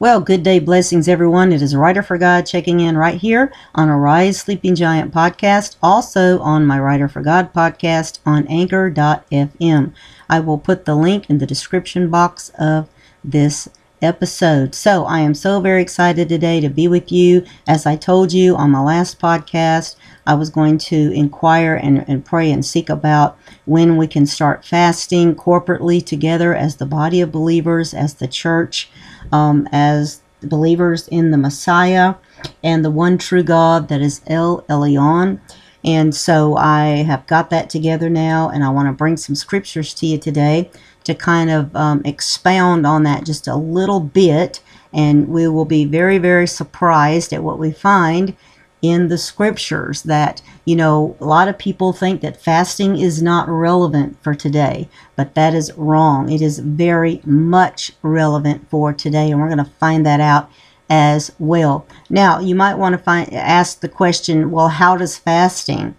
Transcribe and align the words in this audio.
Well, 0.00 0.20
good 0.20 0.42
day, 0.42 0.58
blessings, 0.58 1.06
everyone. 1.06 1.52
It 1.52 1.62
is 1.62 1.76
Writer 1.76 2.02
for 2.02 2.18
God 2.18 2.46
checking 2.46 2.80
in 2.80 2.98
right 2.98 3.20
here 3.20 3.52
on 3.76 3.88
Arise 3.88 4.40
Sleeping 4.40 4.74
Giant 4.74 5.14
podcast, 5.14 5.76
also 5.80 6.40
on 6.40 6.66
my 6.66 6.80
Writer 6.80 7.06
for 7.06 7.22
God 7.22 7.52
podcast 7.52 8.18
on 8.26 8.44
anchor.fm. 8.48 9.92
I 10.28 10.40
will 10.40 10.58
put 10.58 10.84
the 10.84 10.96
link 10.96 11.30
in 11.30 11.38
the 11.38 11.46
description 11.46 12.10
box 12.10 12.50
of 12.58 12.88
this 13.22 13.68
episode. 14.02 14.74
So 14.74 15.04
I 15.04 15.20
am 15.20 15.32
so 15.32 15.60
very 15.60 15.80
excited 15.80 16.28
today 16.28 16.60
to 16.60 16.68
be 16.68 16.88
with 16.88 17.12
you. 17.12 17.44
As 17.68 17.86
I 17.86 17.94
told 17.94 18.32
you 18.32 18.56
on 18.56 18.72
my 18.72 18.82
last 18.82 19.20
podcast, 19.20 19.94
I 20.26 20.34
was 20.34 20.50
going 20.50 20.78
to 20.78 21.12
inquire 21.12 21.76
and, 21.76 22.04
and 22.08 22.24
pray 22.24 22.50
and 22.50 22.64
seek 22.64 22.88
about 22.88 23.38
when 23.64 23.96
we 23.96 24.06
can 24.08 24.26
start 24.26 24.64
fasting 24.64 25.36
corporately 25.36 26.04
together 26.04 26.52
as 26.52 26.76
the 26.76 26.86
body 26.86 27.20
of 27.20 27.30
believers, 27.30 27.94
as 27.94 28.14
the 28.14 28.28
church, 28.28 28.90
um, 29.34 29.68
as 29.72 30.22
believers 30.42 31.08
in 31.08 31.32
the 31.32 31.38
Messiah 31.38 32.14
and 32.62 32.84
the 32.84 32.90
one 32.90 33.18
true 33.18 33.42
God 33.42 33.88
that 33.88 34.00
is 34.00 34.20
El 34.28 34.62
Elyon. 34.68 35.40
And 35.84 36.14
so 36.14 36.56
I 36.56 37.02
have 37.02 37.26
got 37.26 37.50
that 37.50 37.68
together 37.68 38.08
now, 38.08 38.48
and 38.48 38.64
I 38.64 38.70
want 38.70 38.88
to 38.88 38.92
bring 38.92 39.16
some 39.16 39.34
scriptures 39.34 39.92
to 39.94 40.06
you 40.06 40.18
today 40.18 40.70
to 41.02 41.14
kind 41.14 41.50
of 41.50 41.74
um, 41.76 42.00
expound 42.04 42.86
on 42.86 43.02
that 43.02 43.26
just 43.26 43.48
a 43.48 43.56
little 43.56 44.00
bit. 44.00 44.62
And 44.92 45.28
we 45.28 45.48
will 45.48 45.64
be 45.64 45.84
very, 45.84 46.18
very 46.18 46.46
surprised 46.46 47.32
at 47.32 47.42
what 47.42 47.58
we 47.58 47.72
find 47.72 48.36
in 48.84 49.08
the 49.08 49.16
scriptures 49.16 50.02
that, 50.02 50.42
you 50.66 50.76
know, 50.76 51.16
a 51.18 51.24
lot 51.24 51.48
of 51.48 51.56
people 51.56 51.94
think 51.94 52.20
that 52.20 52.42
fasting 52.42 52.98
is 52.98 53.22
not 53.22 53.48
relevant 53.48 54.22
for 54.22 54.34
today, 54.34 54.86
but 55.16 55.34
that 55.34 55.54
is 55.54 55.72
wrong. 55.78 56.30
It 56.30 56.42
is 56.42 56.58
very 56.58 57.22
much 57.24 57.92
relevant 58.02 58.68
for 58.68 58.92
today, 58.92 59.30
and 59.30 59.40
we're 59.40 59.48
going 59.48 59.64
to 59.64 59.78
find 59.80 60.04
that 60.04 60.20
out 60.20 60.50
as 60.90 61.32
well. 61.38 61.86
Now, 62.10 62.40
you 62.40 62.54
might 62.54 62.74
want 62.74 62.92
to 62.92 62.98
find 63.02 63.32
ask 63.32 63.80
the 63.80 63.88
question, 63.88 64.50
well, 64.50 64.68
how 64.68 64.98
does 64.98 65.16
fasting 65.16 65.96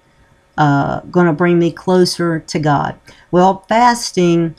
uh, 0.55 0.99
going 1.09 1.25
to 1.25 1.33
bring 1.33 1.57
me 1.57 1.71
closer 1.71 2.39
to 2.39 2.59
God? 2.59 2.99
Well, 3.31 3.65
fasting 3.67 4.53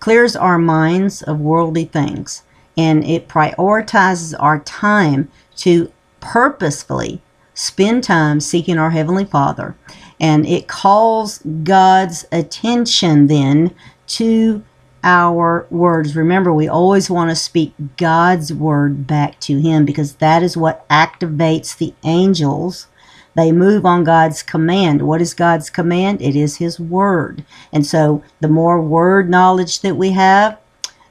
clears 0.00 0.34
our 0.34 0.56
minds 0.56 1.20
of 1.20 1.40
worldly 1.40 1.84
things, 1.84 2.42
and 2.74 3.04
it 3.04 3.28
prioritizes 3.28 4.34
our 4.40 4.60
time 4.60 5.30
to 5.56 5.92
purposefully 6.20 7.20
spend 7.56 8.04
time 8.04 8.38
seeking 8.38 8.78
our 8.78 8.90
Heavenly 8.90 9.24
Father. 9.24 9.74
And 10.20 10.46
it 10.46 10.68
calls 10.68 11.38
God's 11.64 12.24
attention 12.30 13.26
then 13.26 13.74
to 14.08 14.62
our 15.02 15.66
words. 15.70 16.14
Remember, 16.14 16.52
we 16.52 16.68
always 16.68 17.10
want 17.10 17.30
to 17.30 17.36
speak 17.36 17.72
God's 17.96 18.52
word 18.52 19.06
back 19.06 19.40
to 19.40 19.58
Him 19.58 19.84
because 19.84 20.16
that 20.16 20.42
is 20.42 20.56
what 20.56 20.88
activates 20.88 21.76
the 21.76 21.94
angels. 22.04 22.86
They 23.34 23.52
move 23.52 23.84
on 23.84 24.04
God's 24.04 24.42
command. 24.42 25.02
What 25.02 25.20
is 25.20 25.34
God's 25.34 25.70
command? 25.70 26.22
It 26.22 26.36
is 26.36 26.56
His 26.56 26.78
word. 26.78 27.44
And 27.72 27.84
so, 27.84 28.22
the 28.40 28.48
more 28.48 28.80
word 28.80 29.28
knowledge 29.28 29.80
that 29.80 29.96
we 29.96 30.10
have, 30.12 30.58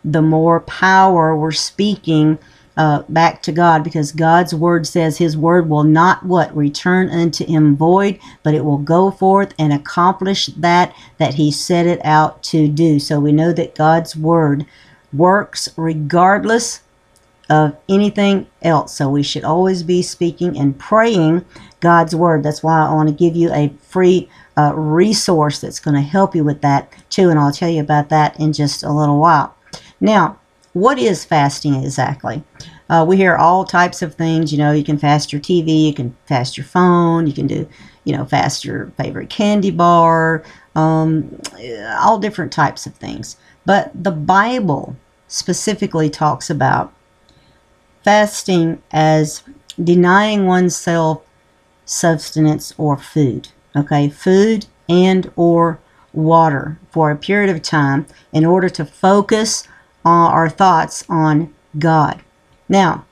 the 0.04 0.22
more 0.22 0.60
power 0.62 1.36
we're 1.36 1.52
speaking 1.52 2.38
uh, 2.78 3.04
back 3.10 3.42
to 3.44 3.52
God 3.52 3.84
because 3.84 4.12
God's 4.12 4.54
word 4.54 4.86
says 4.86 5.18
his 5.18 5.38
word 5.38 5.70
will 5.70 5.84
not 5.84 6.26
what 6.26 6.56
return 6.56 7.10
unto 7.10 7.46
him 7.46 7.76
void, 7.76 8.20
but 8.44 8.54
it 8.54 8.66
will 8.66 8.78
go 8.78 9.12
forth 9.12 9.54
and 9.58 9.72
accomplish 9.72 10.48
that 10.48 10.94
that 11.18 11.36
he 11.36 11.52
set 11.52 11.86
it 11.86 12.04
out 12.04 12.44
to 12.44 12.68
do. 12.68 13.00
So 13.00 13.20
we 13.20 13.32
know 13.32 13.54
that 13.54 13.76
God's 13.76 14.16
word 14.16 14.66
works 15.14 15.70
regardless 15.78 16.82
of 17.50 17.78
anything 17.88 18.48
else. 18.62 18.96
So 18.96 19.08
we 19.10 19.24
should 19.24 19.44
always 19.44 19.84
be 19.84 20.02
speaking 20.02 20.58
and 20.58 20.78
praying 20.78 21.46
God's 21.80 22.16
word. 22.16 22.44
That's 22.44 22.64
why 22.64 22.86
I 22.86 22.94
want 22.94 23.10
to 23.10 23.16
give 23.16 23.36
you 23.36 23.52
a 23.54 23.74
free 23.88 24.30
uh, 24.58 24.74
resource 24.76 25.62
that's 25.62 25.80
going 25.80 25.96
to 25.96 26.02
help 26.02 26.36
you 26.36 26.44
with 26.44 26.62
that 26.62 26.92
too. 27.10 27.30
And 27.30 27.40
I'll 27.40 27.52
tell 27.52 27.70
you 27.70 27.82
about 27.82 28.10
that 28.10 28.40
in 28.40 28.54
just 28.54 28.84
a 28.84 28.92
little 28.92 29.20
while. 29.20 29.56
Now, 30.02 30.40
what 30.74 31.00
is 31.00 31.24
fasting 31.24 31.76
exactly? 31.76 32.44
Uh, 32.90 33.06
we 33.08 33.18
hear 33.18 33.36
all 33.36 33.66
types 33.66 34.02
of 34.02 34.16
things. 34.16 34.52
You 34.52 34.58
know, 34.58 34.72
you 34.72 34.84
can 34.84 34.98
fast 34.98 35.34
your 35.34 35.42
TV, 35.42 35.88
you 35.88 35.94
can 35.94 36.16
fast 36.26 36.58
your 36.58 36.66
phone, 36.66 37.28
you 37.28 37.34
can 37.34 37.48
do, 37.48 37.68
you 38.04 38.16
know, 38.16 38.26
fast 38.26 38.64
your 38.64 38.88
favorite 38.98 39.30
candy 39.30 39.72
bar, 39.72 40.44
um, 40.76 41.40
all 42.00 42.20
different 42.20 42.52
types 42.52 42.86
of 42.86 42.94
things. 42.96 43.38
But 43.66 43.92
the 43.94 44.12
Bible 44.12 44.96
specifically 45.28 46.10
talks 46.10 46.50
about 46.50 46.94
fasting 48.04 48.82
as 48.92 49.42
denying 49.84 50.46
oneself 50.46 51.24
substance 51.86 52.74
or 52.78 52.98
food. 52.98 53.50
Okay, 53.76 54.10
food 54.10 54.68
and 54.88 55.32
or 55.36 55.80
water 56.14 56.80
for 56.92 57.12
a 57.12 57.16
period 57.16 57.54
of 57.54 57.62
time 57.62 58.06
in 58.32 58.46
order 58.46 58.70
to 58.70 58.86
focus 58.86 59.68
our 60.06 60.48
thoughts 60.48 61.04
on 61.10 61.54
God. 61.78 62.22
Now, 62.68 63.06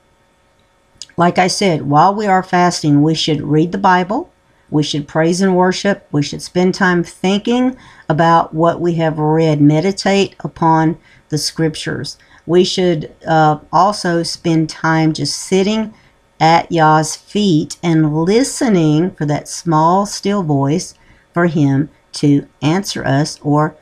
like 1.16 1.38
I 1.38 1.46
said, 1.46 1.82
while 1.82 2.14
we 2.14 2.26
are 2.26 2.42
fasting, 2.42 3.02
we 3.02 3.14
should 3.14 3.42
read 3.42 3.72
the 3.72 3.78
Bible, 3.78 4.30
we 4.70 4.82
should 4.82 5.06
praise 5.06 5.40
and 5.40 5.56
worship, 5.56 6.08
we 6.10 6.22
should 6.22 6.42
spend 6.42 6.74
time 6.74 7.04
thinking 7.04 7.76
about 8.08 8.52
what 8.52 8.80
we 8.80 8.94
have 8.94 9.18
read, 9.18 9.60
meditate 9.60 10.34
upon 10.40 10.98
the 11.28 11.38
scriptures. 11.38 12.18
We 12.46 12.64
should 12.64 13.14
uh, 13.26 13.58
also 13.72 14.22
spend 14.22 14.68
time 14.68 15.12
just 15.12 15.36
sitting 15.36 15.94
at 16.40 16.70
Yah's 16.70 17.14
feet 17.14 17.76
and 17.82 18.24
listening 18.24 19.12
for 19.12 19.24
that 19.26 19.48
small, 19.48 20.06
still 20.06 20.42
voice 20.42 20.94
for 21.32 21.46
Him 21.46 21.88
to 22.14 22.46
answer 22.60 23.04
us 23.04 23.38
or 23.42 23.76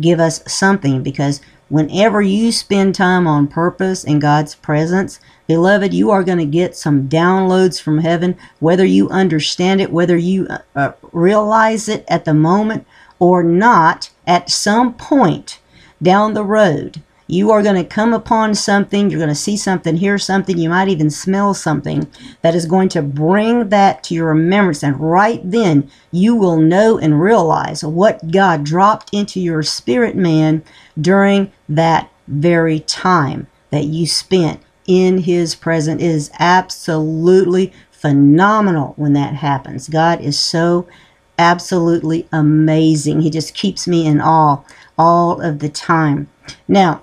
give 0.00 0.20
us 0.20 0.42
something 0.46 1.02
because 1.02 1.40
Whenever 1.68 2.20
you 2.20 2.52
spend 2.52 2.94
time 2.94 3.26
on 3.26 3.48
purpose 3.48 4.04
in 4.04 4.18
God's 4.18 4.54
presence, 4.54 5.18
beloved, 5.46 5.94
you 5.94 6.10
are 6.10 6.22
going 6.22 6.38
to 6.38 6.44
get 6.44 6.76
some 6.76 7.08
downloads 7.08 7.80
from 7.80 7.98
heaven, 7.98 8.36
whether 8.60 8.84
you 8.84 9.08
understand 9.08 9.80
it, 9.80 9.90
whether 9.90 10.16
you 10.16 10.46
uh, 10.48 10.58
uh, 10.76 10.92
realize 11.12 11.88
it 11.88 12.04
at 12.08 12.24
the 12.24 12.34
moment 12.34 12.86
or 13.18 13.42
not, 13.42 14.10
at 14.26 14.50
some 14.50 14.94
point 14.94 15.60
down 16.02 16.34
the 16.34 16.44
road 16.44 17.02
you 17.26 17.50
are 17.50 17.62
going 17.62 17.76
to 17.76 17.84
come 17.84 18.12
upon 18.12 18.54
something, 18.54 19.08
you're 19.08 19.18
going 19.18 19.28
to 19.28 19.34
see 19.34 19.56
something, 19.56 19.96
hear 19.96 20.18
something, 20.18 20.58
you 20.58 20.68
might 20.68 20.88
even 20.88 21.08
smell 21.08 21.54
something 21.54 22.06
that 22.42 22.54
is 22.54 22.66
going 22.66 22.88
to 22.90 23.02
bring 23.02 23.70
that 23.70 24.02
to 24.04 24.14
your 24.14 24.26
remembrance. 24.26 24.82
And 24.82 25.00
right 25.00 25.40
then, 25.42 25.90
you 26.12 26.36
will 26.36 26.58
know 26.58 26.98
and 26.98 27.20
realize 27.20 27.82
what 27.82 28.30
God 28.30 28.64
dropped 28.64 29.10
into 29.12 29.40
your 29.40 29.62
spirit 29.62 30.16
man 30.16 30.62
during 31.00 31.52
that 31.68 32.10
very 32.26 32.80
time 32.80 33.46
that 33.70 33.84
you 33.84 34.06
spent 34.06 34.60
in 34.86 35.18
His 35.18 35.54
presence. 35.54 36.02
It 36.02 36.06
is 36.06 36.30
absolutely 36.38 37.72
phenomenal 37.90 38.94
when 38.96 39.12
that 39.14 39.34
happens. 39.34 39.88
God 39.88 40.20
is 40.20 40.38
so 40.38 40.86
absolutely 41.38 42.28
amazing. 42.32 43.20
He 43.20 43.30
just 43.30 43.54
keeps 43.54 43.88
me 43.88 44.06
in 44.06 44.20
awe 44.20 44.62
all 44.98 45.40
of 45.40 45.58
the 45.58 45.68
time. 45.68 46.28
Now, 46.68 47.02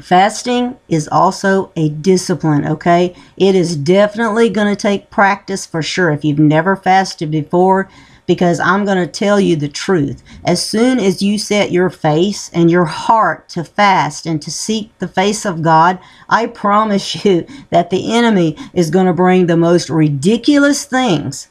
Fasting 0.00 0.78
is 0.88 1.08
also 1.08 1.72
a 1.76 1.90
discipline, 1.90 2.66
okay? 2.66 3.14
It 3.36 3.54
is 3.54 3.76
definitely 3.76 4.48
going 4.48 4.74
to 4.74 4.80
take 4.80 5.10
practice 5.10 5.66
for 5.66 5.82
sure 5.82 6.10
if 6.10 6.24
you've 6.24 6.38
never 6.38 6.74
fasted 6.74 7.30
before 7.30 7.88
because 8.30 8.60
I'm 8.60 8.84
going 8.84 8.96
to 8.96 9.08
tell 9.08 9.40
you 9.40 9.56
the 9.56 9.68
truth. 9.68 10.22
As 10.44 10.64
soon 10.64 11.00
as 11.00 11.20
you 11.20 11.36
set 11.36 11.72
your 11.72 11.90
face 11.90 12.48
and 12.50 12.70
your 12.70 12.84
heart 12.84 13.48
to 13.48 13.64
fast 13.64 14.24
and 14.24 14.40
to 14.42 14.52
seek 14.52 14.96
the 15.00 15.08
face 15.08 15.44
of 15.44 15.62
God, 15.62 15.98
I 16.28 16.46
promise 16.46 17.24
you 17.24 17.44
that 17.70 17.90
the 17.90 18.12
enemy 18.12 18.56
is 18.72 18.88
going 18.88 19.06
to 19.06 19.12
bring 19.12 19.48
the 19.48 19.56
most 19.56 19.90
ridiculous 19.90 20.84
things 20.84 21.48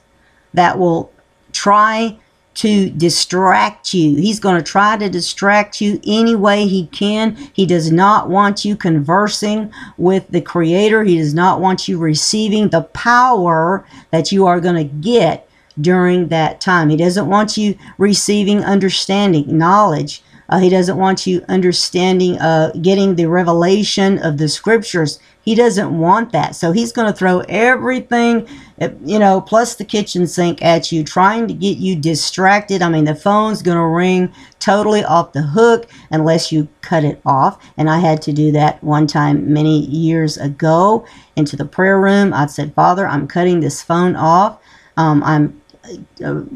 that 0.53 0.79
will 0.79 1.11
try 1.51 2.17
to 2.53 2.89
distract 2.91 3.93
you. 3.93 4.15
He's 4.15 4.39
going 4.39 4.55
to 4.55 4.63
try 4.63 4.95
to 4.95 5.09
distract 5.09 5.81
you 5.81 5.99
any 6.07 6.33
way 6.33 6.65
he 6.65 6.87
can. 6.87 7.35
He 7.51 7.65
does 7.65 7.91
not 7.91 8.29
want 8.29 8.63
you 8.63 8.77
conversing 8.77 9.73
with 9.97 10.29
the 10.29 10.39
Creator. 10.39 11.03
He 11.03 11.17
does 11.17 11.33
not 11.33 11.59
want 11.59 11.89
you 11.89 11.97
receiving 11.97 12.69
the 12.69 12.83
power 12.83 13.85
that 14.11 14.31
you 14.31 14.45
are 14.45 14.61
going 14.61 14.75
to 14.75 14.85
get 14.85 15.48
during 15.81 16.27
that 16.29 16.61
time. 16.61 16.89
He 16.89 16.97
doesn't 16.97 17.27
want 17.27 17.57
you 17.57 17.75
receiving 17.97 18.63
understanding, 18.63 19.57
knowledge 19.57 20.21
Uh, 20.49 20.57
he 20.57 20.69
doesn't 20.69 20.97
want 20.97 21.27
you 21.27 21.45
understanding, 21.47 22.39
uh, 22.39 22.71
getting 22.81 23.15
the 23.15 23.27
revelation 23.27 24.17
of 24.17 24.37
the 24.39 24.49
scriptures. 24.49 25.19
He 25.41 25.53
doesn't 25.53 25.95
want 25.97 26.31
that. 26.31 26.55
So 26.55 26.71
he's 26.71 26.91
going 26.91 27.05
to 27.11 27.17
throw 27.17 27.41
everything, 27.47 28.47
uh, 28.81 28.89
you 29.05 29.19
know, 29.19 29.41
plus 29.41 29.75
the 29.75 29.85
kitchen 29.85 30.25
sink 30.25 30.61
at 30.63 30.91
you, 30.91 31.03
trying 31.03 31.47
to 31.47 31.53
get 31.53 31.77
you 31.77 31.95
distracted. 31.95 32.81
I 32.81 32.89
mean, 32.89 33.05
the 33.05 33.13
phone's 33.13 33.61
going 33.61 33.77
to 33.77 33.85
ring 33.85 34.33
totally 34.59 35.03
off 35.03 35.33
the 35.33 35.43
hook 35.43 35.87
unless 36.09 36.51
you 36.51 36.67
cut 36.81 37.03
it 37.03 37.21
off. 37.25 37.63
And 37.77 37.87
I 37.87 37.99
had 37.99 38.19
to 38.23 38.33
do 38.33 38.51
that 38.53 38.83
one 38.83 39.05
time 39.05 39.53
many 39.53 39.85
years 39.85 40.37
ago 40.37 41.05
into 41.35 41.55
the 41.55 41.65
prayer 41.65 42.01
room. 42.01 42.33
I 42.33 42.47
said, 42.47 42.73
Father, 42.73 43.05
I'm 43.07 43.27
cutting 43.27 43.59
this 43.59 43.83
phone 43.83 44.15
off. 44.15 44.59
Um, 44.97 45.23
I'm 45.23 45.61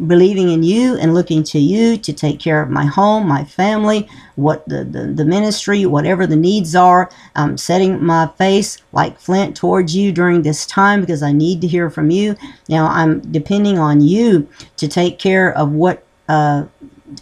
believing 0.08 0.50
in 0.50 0.64
you 0.64 0.98
and 0.98 1.14
looking 1.14 1.44
to 1.44 1.60
you 1.60 1.98
to 1.98 2.14
take 2.14 2.40
care 2.40 2.62
of 2.62 2.70
my 2.70 2.86
home, 2.86 3.28
my 3.28 3.44
family, 3.44 4.08
what 4.36 4.68
the, 4.68 4.84
the, 4.84 5.06
the 5.08 5.26
ministry, 5.26 5.86
whatever 5.86 6.26
the 6.28 6.36
needs 6.36 6.76
are. 6.76 7.10
I'm 7.36 7.58
setting 7.58 8.04
my 8.04 8.28
face 8.38 8.78
like 8.92 9.20
flint 9.20 9.56
towards 9.56 9.96
you 9.96 10.12
during 10.12 10.42
this 10.42 10.66
time 10.66 11.02
because 11.02 11.24
I 11.24 11.32
need 11.32 11.62
to 11.62 11.68
hear 11.68 11.90
from 11.90 12.12
you. 12.12 12.36
Now 12.70 12.88
I'm 12.88 13.20
depending 13.32 13.78
on 13.80 14.02
you 14.02 14.48
to 14.78 14.88
take 14.88 15.20
care 15.20 15.56
of 15.58 15.72
what 15.72 16.04
uh, 16.30 16.66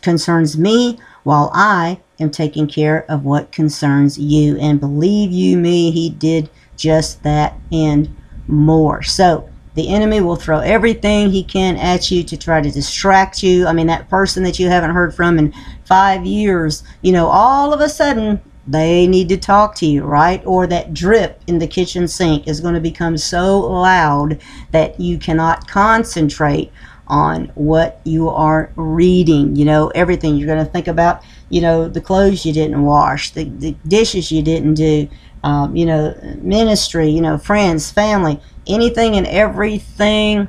concerns 0.02 0.58
me 0.58 1.00
while 1.24 1.52
I 1.54 2.00
am 2.20 2.32
taking 2.32 2.68
care 2.68 3.06
of 3.10 3.26
what 3.26 3.52
concerns 3.52 4.18
you. 4.18 4.58
And 4.58 4.80
believe 4.80 5.32
you 5.32 5.58
me, 5.58 5.92
he 5.92 6.10
did 6.10 6.50
just 6.78 7.24
that 7.24 7.56
and 7.72 8.16
more. 8.48 9.02
So, 9.04 9.50
the 9.74 9.90
enemy 9.90 10.22
will 10.22 10.36
throw 10.36 10.60
everything 10.60 11.32
he 11.32 11.44
can 11.44 11.78
at 11.78 12.12
you 12.12 12.24
to 12.24 12.38
try 12.38 12.62
to 12.62 12.72
distract 12.72 13.42
you. 13.42 13.68
I 13.68 13.74
mean, 13.74 13.88
that 13.88 14.10
person 14.10 14.44
that 14.44 14.60
you 14.60 14.68
haven't 14.68 14.92
heard 14.92 15.14
from 15.16 15.40
in 15.40 15.54
five 15.86 16.26
years, 16.26 16.84
you 17.02 17.12
know, 17.12 17.28
all 17.28 17.74
of 17.74 17.80
a 17.80 17.90
sudden 17.90 18.42
they 18.68 19.08
need 19.08 19.30
to 19.30 19.38
talk 19.38 19.76
to 19.76 19.86
you, 19.86 20.04
right? 20.04 20.44
Or 20.46 20.68
that 20.68 20.94
drip 20.94 21.42
in 21.48 21.60
the 21.60 21.68
kitchen 21.68 22.08
sink 22.08 22.48
is 22.48 22.60
going 22.60 22.76
to 22.76 22.82
become 22.82 23.18
so 23.18 23.60
loud 23.60 24.40
that 24.72 25.00
you 25.00 25.18
cannot 25.18 25.68
concentrate 25.68 26.72
on 27.08 27.52
what 27.56 28.00
you 28.06 28.30
are 28.30 28.72
reading. 28.76 29.56
You 29.56 29.66
know, 29.66 29.88
everything 29.90 30.36
you're 30.36 30.48
going 30.48 30.66
to 30.66 30.72
think 30.72 30.88
about, 30.88 31.24
you 31.50 31.62
know, 31.62 31.88
the 31.88 32.02
clothes 32.02 32.46
you 32.46 32.54
didn't 32.54 32.84
wash, 32.84 33.32
the, 33.32 33.46
the 33.46 33.76
dishes 33.88 34.32
you 34.32 34.42
didn't 34.42 34.76
do, 34.76 35.10
um, 35.44 35.76
you 35.76 35.86
know, 35.86 36.16
ministry, 36.42 37.10
you 37.10 37.22
know, 37.22 37.38
friends, 37.38 37.92
family 37.92 38.40
anything 38.68 39.16
and 39.16 39.28
everything 39.28 40.48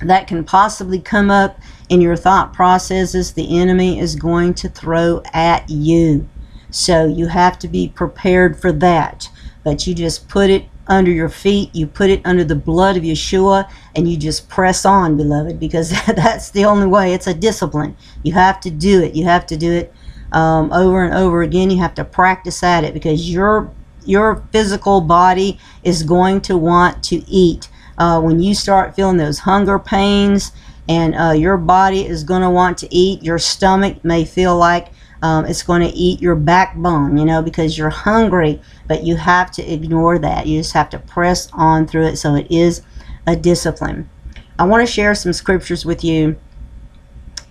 that 0.00 0.26
can 0.26 0.44
possibly 0.44 1.00
come 1.00 1.30
up 1.30 1.58
in 1.88 2.00
your 2.00 2.16
thought 2.16 2.52
processes, 2.52 3.32
the 3.32 3.58
enemy 3.58 3.98
is 3.98 4.16
going 4.16 4.54
to 4.54 4.68
throw 4.68 5.22
at 5.32 5.68
you. 5.68 6.28
So 6.70 7.06
you 7.06 7.26
have 7.26 7.58
to 7.60 7.68
be 7.68 7.88
prepared 7.88 8.58
for 8.58 8.72
that. 8.72 9.30
But 9.62 9.86
you 9.86 9.94
just 9.94 10.28
put 10.28 10.50
it 10.50 10.66
under 10.88 11.10
your 11.10 11.28
feet, 11.28 11.74
you 11.74 11.86
put 11.86 12.10
it 12.10 12.20
under 12.24 12.42
the 12.42 12.56
blood 12.56 12.96
of 12.96 13.04
Yeshua, 13.04 13.70
and 13.94 14.10
you 14.10 14.16
just 14.16 14.48
press 14.48 14.84
on, 14.84 15.16
beloved, 15.16 15.60
because 15.60 15.90
that's 16.06 16.50
the 16.50 16.64
only 16.64 16.86
way. 16.86 17.14
It's 17.14 17.28
a 17.28 17.34
discipline. 17.34 17.96
You 18.22 18.32
have 18.32 18.58
to 18.60 18.70
do 18.70 19.02
it. 19.02 19.14
You 19.14 19.24
have 19.24 19.46
to 19.46 19.56
do 19.56 19.70
it 19.70 19.94
um, 20.32 20.72
over 20.72 21.04
and 21.04 21.14
over 21.14 21.42
again. 21.42 21.70
You 21.70 21.78
have 21.78 21.94
to 21.94 22.04
practice 22.04 22.62
at 22.62 22.84
it 22.84 22.94
because 22.94 23.30
your 23.30 23.70
your 24.04 24.46
physical 24.52 25.00
body 25.00 25.58
is 25.82 26.02
going 26.02 26.40
to 26.42 26.56
want 26.56 27.02
to 27.04 27.16
eat. 27.28 27.68
Uh, 27.98 28.20
when 28.20 28.40
you 28.40 28.54
start 28.54 28.96
feeling 28.96 29.16
those 29.16 29.40
hunger 29.40 29.78
pains 29.78 30.52
and 30.88 31.14
uh, 31.14 31.32
your 31.32 31.56
body 31.56 32.06
is 32.06 32.24
going 32.24 32.42
to 32.42 32.50
want 32.50 32.78
to 32.78 32.94
eat, 32.94 33.22
your 33.22 33.38
stomach 33.38 34.04
may 34.04 34.24
feel 34.24 34.56
like 34.56 34.88
um, 35.22 35.44
it's 35.44 35.62
going 35.62 35.82
to 35.82 35.96
eat 35.96 36.20
your 36.20 36.34
backbone, 36.34 37.16
you 37.16 37.24
know, 37.24 37.42
because 37.42 37.78
you're 37.78 37.90
hungry, 37.90 38.60
but 38.88 39.04
you 39.04 39.16
have 39.16 39.52
to 39.52 39.62
ignore 39.62 40.18
that. 40.18 40.46
You 40.46 40.60
just 40.60 40.72
have 40.72 40.90
to 40.90 40.98
press 40.98 41.48
on 41.52 41.86
through 41.86 42.06
it. 42.06 42.16
So 42.16 42.34
it 42.34 42.50
is 42.50 42.82
a 43.26 43.36
discipline. 43.36 44.10
I 44.58 44.64
want 44.64 44.86
to 44.86 44.92
share 44.92 45.14
some 45.14 45.32
scriptures 45.32 45.84
with 45.84 46.02
you 46.02 46.36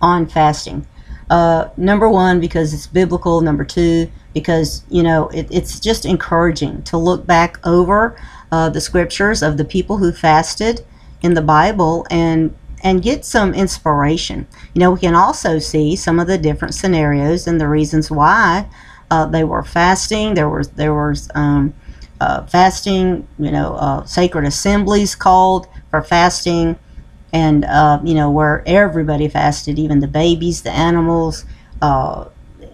on 0.02 0.26
fasting. 0.26 0.86
Uh, 1.30 1.70
number 1.78 2.08
one, 2.10 2.40
because 2.40 2.74
it's 2.74 2.86
biblical. 2.86 3.40
Number 3.40 3.64
two, 3.64 4.10
because 4.34 4.84
you 4.88 5.02
know 5.02 5.28
it, 5.28 5.46
it's 5.50 5.80
just 5.80 6.04
encouraging 6.04 6.82
to 6.84 6.96
look 6.96 7.26
back 7.26 7.58
over 7.66 8.16
uh, 8.50 8.68
the 8.68 8.80
scriptures 8.80 9.42
of 9.42 9.56
the 9.56 9.64
people 9.64 9.98
who 9.98 10.12
fasted 10.12 10.84
in 11.22 11.34
the 11.34 11.42
Bible 11.42 12.06
and 12.10 12.54
and 12.84 13.02
get 13.02 13.24
some 13.24 13.54
inspiration. 13.54 14.46
You 14.74 14.80
know, 14.80 14.90
we 14.92 15.00
can 15.00 15.14
also 15.14 15.58
see 15.58 15.94
some 15.96 16.18
of 16.18 16.26
the 16.26 16.38
different 16.38 16.74
scenarios 16.74 17.46
and 17.46 17.60
the 17.60 17.68
reasons 17.68 18.10
why 18.10 18.66
uh, 19.10 19.26
they 19.26 19.44
were 19.44 19.62
fasting. 19.62 20.34
There 20.34 20.48
was 20.48 20.68
there 20.70 20.94
was 20.94 21.30
um, 21.34 21.74
uh, 22.20 22.44
fasting, 22.46 23.26
you 23.38 23.50
know, 23.50 23.74
uh, 23.74 24.04
sacred 24.04 24.44
assemblies 24.44 25.14
called 25.14 25.66
for 25.90 26.02
fasting, 26.02 26.76
and 27.32 27.64
uh, 27.64 28.00
you 28.04 28.14
know 28.14 28.30
where 28.30 28.62
everybody 28.66 29.28
fasted, 29.28 29.78
even 29.78 30.00
the 30.00 30.08
babies, 30.08 30.62
the 30.62 30.70
animals. 30.70 31.44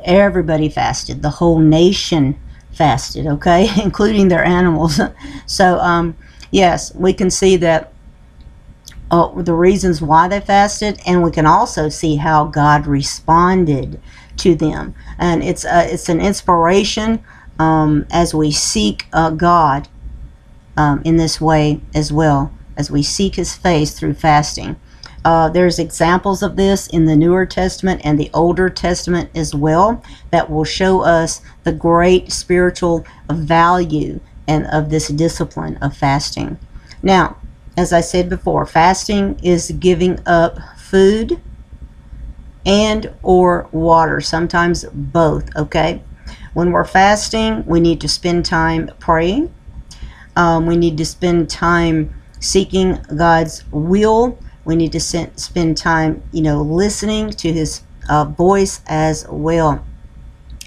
Everybody 0.05 0.69
fasted. 0.69 1.23
The 1.23 1.31
whole 1.31 1.59
nation 1.59 2.39
fasted, 2.73 3.27
okay, 3.27 3.69
including 3.83 4.29
their 4.29 4.45
animals. 4.45 5.01
so, 5.47 5.79
um, 5.79 6.17
yes, 6.51 6.95
we 6.95 7.13
can 7.13 7.31
see 7.31 7.57
that 7.57 7.93
uh, 9.11 9.43
the 9.43 9.55
reasons 9.55 10.03
why 10.03 10.29
they 10.29 10.41
fasted, 10.41 11.01
and 11.07 11.23
we 11.23 11.31
can 11.31 11.47
also 11.47 11.89
see 11.89 12.17
how 12.17 12.45
God 12.45 12.87
responded 12.87 14.01
to 14.39 14.55
them. 14.55 14.95
And 15.19 15.43
it's 15.43 15.65
uh, 15.65 15.87
it's 15.91 16.09
an 16.09 16.21
inspiration 16.21 17.23
um, 17.59 18.07
as 18.11 18.35
we 18.35 18.51
seek 18.51 19.07
uh, 19.13 19.31
God 19.31 19.89
um, 20.77 21.03
in 21.05 21.17
this 21.17 21.41
way 21.41 21.81
as 21.95 22.13
well 22.13 22.53
as 22.77 22.91
we 22.91 23.03
seek 23.03 23.35
His 23.37 23.55
face 23.55 23.99
through 23.99 24.15
fasting. 24.15 24.77
Uh, 25.29 25.47
there's 25.51 25.79
examples 25.79 26.43
of 26.43 26.57
this 26.57 26.87
in 26.87 27.05
the 27.05 27.15
Newer 27.15 27.45
Testament 27.45 28.01
and 28.03 28.19
the 28.19 28.31
Older 28.33 28.71
Testament 28.71 29.29
as 29.35 29.55
well 29.55 30.03
that 30.31 30.49
will 30.49 30.65
show 30.65 31.03
us 31.03 31.43
the 31.65 31.73
great 31.73 32.33
spiritual 32.33 33.05
value 33.31 34.21
and 34.47 34.67
of 34.69 34.89
this 34.89 35.09
discipline 35.09 35.77
of 35.83 35.95
fasting. 35.95 36.59
Now, 37.03 37.37
as 37.77 37.93
I 37.93 38.01
said 38.01 38.31
before, 38.31 38.65
fasting 38.65 39.39
is 39.43 39.71
giving 39.73 40.19
up 40.25 40.57
food 40.79 41.39
and 42.65 43.13
or 43.23 43.69
water, 43.71 44.23
sometimes 44.23 44.87
both, 44.95 45.55
okay? 45.57 46.03
When 46.55 46.73
we're 46.73 46.85
fasting, 46.87 47.67
we 47.67 47.81
need 47.81 48.01
to 48.01 48.09
spend 48.09 48.47
time 48.47 48.91
praying. 48.99 49.53
Um, 50.37 50.65
we 50.65 50.79
need 50.79 50.97
to 50.97 51.05
spend 51.05 51.51
time 51.51 52.15
seeking 52.41 52.99
God's 53.15 53.71
will 53.71 54.39
we 54.69 54.77
need 54.77 54.93
to 54.93 55.01
spend 55.01 55.79
time, 55.79 56.23
you 56.31 56.43
know, 56.43 56.61
listening 56.61 57.31
to 57.31 57.51
his 57.51 57.81
uh, 58.11 58.27
voice 58.27 58.83
as 58.87 59.27
well. 59.31 59.83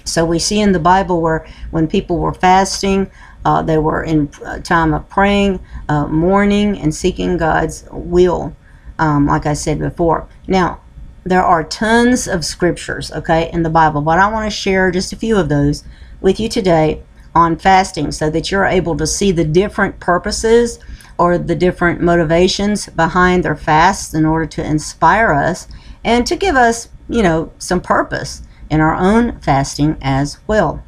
So 0.04 0.24
we 0.24 0.40
see 0.40 0.58
in 0.58 0.72
the 0.72 0.80
Bible 0.80 1.20
where 1.20 1.46
when 1.70 1.86
people 1.86 2.18
were 2.18 2.34
fasting, 2.34 3.08
uh, 3.44 3.62
they 3.62 3.78
were 3.78 4.02
in 4.02 4.26
time 4.64 4.92
of 4.92 5.08
praying, 5.08 5.60
uh, 5.88 6.08
mourning, 6.08 6.80
and 6.80 6.92
seeking 6.92 7.36
God's 7.36 7.84
will, 7.92 8.56
um, 8.98 9.28
like 9.28 9.46
I 9.46 9.52
said 9.52 9.78
before. 9.78 10.26
Now, 10.48 10.80
there 11.22 11.44
are 11.44 11.62
tons 11.62 12.26
of 12.26 12.44
scriptures, 12.44 13.12
okay, 13.12 13.50
in 13.52 13.62
the 13.62 13.70
Bible, 13.70 14.00
but 14.00 14.18
I 14.18 14.28
want 14.32 14.50
to 14.50 14.56
share 14.56 14.90
just 14.90 15.12
a 15.12 15.16
few 15.16 15.36
of 15.36 15.48
those 15.48 15.84
with 16.20 16.40
you 16.40 16.48
today 16.48 17.04
on 17.36 17.56
fasting 17.56 18.10
so 18.10 18.30
that 18.30 18.50
you're 18.50 18.64
able 18.64 18.96
to 18.96 19.06
see 19.06 19.30
the 19.30 19.44
different 19.44 20.00
purposes 20.00 20.80
or 21.18 21.38
the 21.38 21.54
different 21.54 22.00
motivations 22.00 22.86
behind 22.86 23.44
their 23.44 23.56
fasts 23.56 24.14
in 24.14 24.24
order 24.24 24.46
to 24.46 24.64
inspire 24.64 25.32
us 25.32 25.68
and 26.04 26.26
to 26.26 26.36
give 26.36 26.56
us, 26.56 26.88
you 27.08 27.22
know, 27.22 27.52
some 27.58 27.80
purpose 27.80 28.42
in 28.70 28.80
our 28.80 28.94
own 28.94 29.38
fasting 29.40 29.96
as 30.00 30.38
well. 30.46 30.82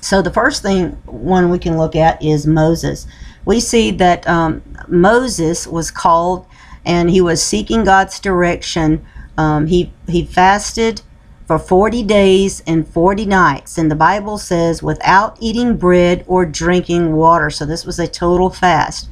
So 0.00 0.20
the 0.20 0.32
first 0.32 0.62
thing 0.62 0.90
one 1.06 1.50
we 1.50 1.58
can 1.58 1.78
look 1.78 1.94
at 1.94 2.22
is 2.22 2.46
Moses. 2.46 3.06
We 3.44 3.60
see 3.60 3.92
that 3.92 4.28
um, 4.28 4.62
Moses 4.88 5.66
was 5.66 5.90
called 5.90 6.46
and 6.84 7.08
he 7.08 7.20
was 7.20 7.42
seeking 7.42 7.84
God's 7.84 8.18
direction. 8.18 9.06
Um, 9.38 9.68
he 9.68 9.92
he 10.08 10.24
fasted 10.24 11.02
for 11.46 11.58
40 11.58 12.02
days 12.04 12.62
and 12.66 12.86
40 12.86 13.26
nights. 13.26 13.78
And 13.78 13.90
the 13.90 13.96
Bible 13.96 14.38
says 14.38 14.82
without 14.82 15.36
eating 15.40 15.76
bread 15.76 16.24
or 16.26 16.46
drinking 16.46 17.14
water. 17.14 17.50
So 17.50 17.64
this 17.64 17.84
was 17.84 17.98
a 17.98 18.06
total 18.06 18.50
fast. 18.50 19.08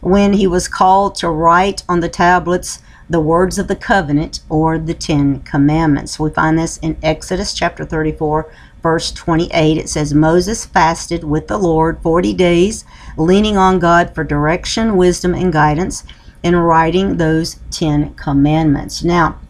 When 0.00 0.34
he 0.34 0.46
was 0.46 0.68
called 0.68 1.14
to 1.16 1.28
write 1.28 1.82
on 1.88 2.00
the 2.00 2.08
tablets 2.08 2.80
the 3.10 3.20
words 3.20 3.58
of 3.58 3.66
the 3.66 3.76
covenant 3.76 4.40
or 4.48 4.78
the 4.78 4.94
Ten 4.94 5.40
Commandments. 5.40 6.20
We 6.20 6.30
find 6.30 6.56
this 6.56 6.76
in 6.78 6.96
Exodus 7.02 7.52
chapter 7.52 7.84
34, 7.84 8.50
verse 8.82 9.10
28. 9.10 9.76
It 9.76 9.88
says, 9.88 10.14
Moses 10.14 10.64
fasted 10.64 11.24
with 11.24 11.48
the 11.48 11.58
Lord 11.58 12.00
40 12.02 12.32
days, 12.34 12.84
leaning 13.16 13.56
on 13.56 13.80
God 13.80 14.14
for 14.14 14.22
direction, 14.22 14.96
wisdom, 14.96 15.34
and 15.34 15.52
guidance 15.52 16.04
in 16.44 16.54
writing 16.54 17.16
those 17.16 17.58
Ten 17.72 18.14
Commandments. 18.14 19.02
Now, 19.02 19.40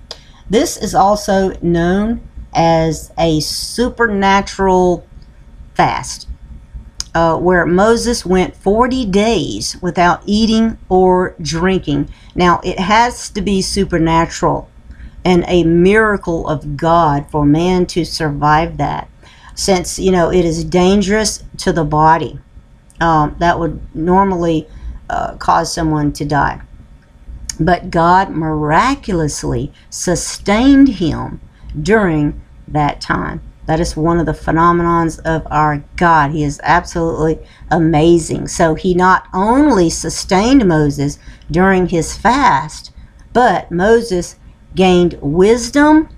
this 0.48 0.78
is 0.78 0.94
also 0.94 1.52
known 1.60 2.26
as 2.54 3.12
a 3.18 3.40
supernatural 3.40 5.06
fast 5.74 6.26
uh, 7.14 7.36
where 7.36 7.66
Moses 7.66 8.24
went 8.24 8.56
40 8.56 9.06
days 9.06 9.76
without 9.82 10.22
eating 10.26 10.78
or 10.88 11.34
drinking. 11.40 12.08
Now, 12.34 12.60
it 12.62 12.78
has 12.78 13.28
to 13.30 13.40
be 13.40 13.62
supernatural 13.62 14.68
and 15.24 15.44
a 15.46 15.64
miracle 15.64 16.48
of 16.48 16.76
God 16.76 17.30
for 17.30 17.44
man 17.44 17.86
to 17.86 18.04
survive 18.04 18.76
that, 18.78 19.08
since, 19.54 19.98
you 19.98 20.12
know, 20.12 20.30
it 20.30 20.44
is 20.44 20.64
dangerous 20.64 21.44
to 21.58 21.72
the 21.72 21.84
body. 21.84 22.38
Um, 23.00 23.36
that 23.38 23.58
would 23.58 23.80
normally 23.94 24.68
uh, 25.08 25.36
cause 25.36 25.74
someone 25.74 26.12
to 26.12 26.24
die. 26.24 26.60
But 27.58 27.90
God 27.90 28.30
miraculously 28.30 29.72
sustained 29.90 30.88
him 30.88 31.40
during 31.80 32.40
that 32.68 33.00
time. 33.00 33.42
That 33.70 33.78
is 33.78 33.96
one 33.96 34.18
of 34.18 34.26
the 34.26 34.32
phenomenons 34.32 35.20
of 35.20 35.46
our 35.48 35.84
God. 35.94 36.32
He 36.32 36.42
is 36.42 36.60
absolutely 36.64 37.38
amazing. 37.70 38.48
So 38.48 38.74
he 38.74 38.94
not 38.94 39.28
only 39.32 39.90
sustained 39.90 40.66
Moses 40.66 41.20
during 41.52 41.86
his 41.86 42.16
fast, 42.16 42.90
but 43.32 43.70
Moses 43.70 44.34
gained 44.74 45.20
wisdom 45.22 46.08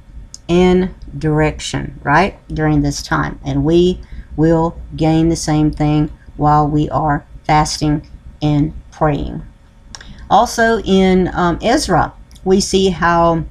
and 0.49 0.95
direction, 1.19 2.01
right? 2.03 2.39
During 2.49 2.81
this 2.81 3.03
time. 3.03 3.39
And 3.45 3.67
we 3.67 4.01
will 4.35 4.81
gain 4.97 5.29
the 5.29 5.37
same 5.37 5.71
thing 5.71 6.11
while 6.39 6.67
we 6.67 6.89
are 6.89 7.27
fasting 7.45 8.09
and 8.41 8.73
praying. 8.91 9.43
Also 10.31 10.81
in 10.87 11.29
um, 11.35 11.59
Ezra, 11.61 12.15
we 12.45 12.63
see 12.63 12.89
how 12.89 13.45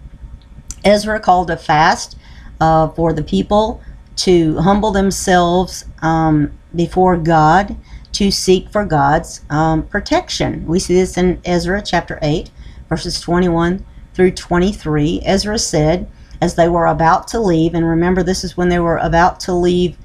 Ezra 0.83 1.19
called 1.19 1.51
a 1.51 1.57
fast 1.57 2.17
uh, 2.59 2.87
for 2.87 3.13
the 3.13 3.23
people 3.23 3.79
to 4.21 4.55
humble 4.59 4.91
themselves 4.91 5.85
um, 6.03 6.51
before 6.75 7.17
God 7.17 7.75
to 8.13 8.29
seek 8.29 8.69
for 8.69 8.85
God's 8.85 9.41
um, 9.49 9.81
protection. 9.83 10.65
We 10.67 10.79
see 10.79 10.93
this 10.93 11.17
in 11.17 11.41
Ezra 11.43 11.81
chapter 11.81 12.19
8, 12.21 12.51
verses 12.87 13.19
21 13.19 13.83
through 14.13 14.31
23. 14.31 15.21
Ezra 15.25 15.57
said, 15.57 16.07
as 16.39 16.53
they 16.53 16.69
were 16.69 16.85
about 16.85 17.27
to 17.29 17.39
leave, 17.39 17.73
and 17.73 17.87
remember, 17.87 18.21
this 18.21 18.43
is 18.43 18.55
when 18.55 18.69
they 18.69 18.79
were 18.79 18.97
about 18.97 19.39
to 19.41 19.53
leave 19.53 19.97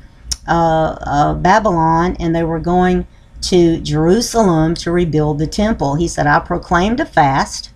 uh, 0.48 0.96
uh, 1.02 1.34
Babylon 1.34 2.16
and 2.18 2.34
they 2.34 2.44
were 2.44 2.60
going 2.60 3.06
to 3.42 3.80
Jerusalem 3.80 4.74
to 4.76 4.92
rebuild 4.92 5.38
the 5.38 5.46
temple. 5.46 5.94
He 5.94 6.08
said, 6.08 6.26
I 6.26 6.38
proclaimed 6.40 7.00
a 7.00 7.06
fast 7.06 7.70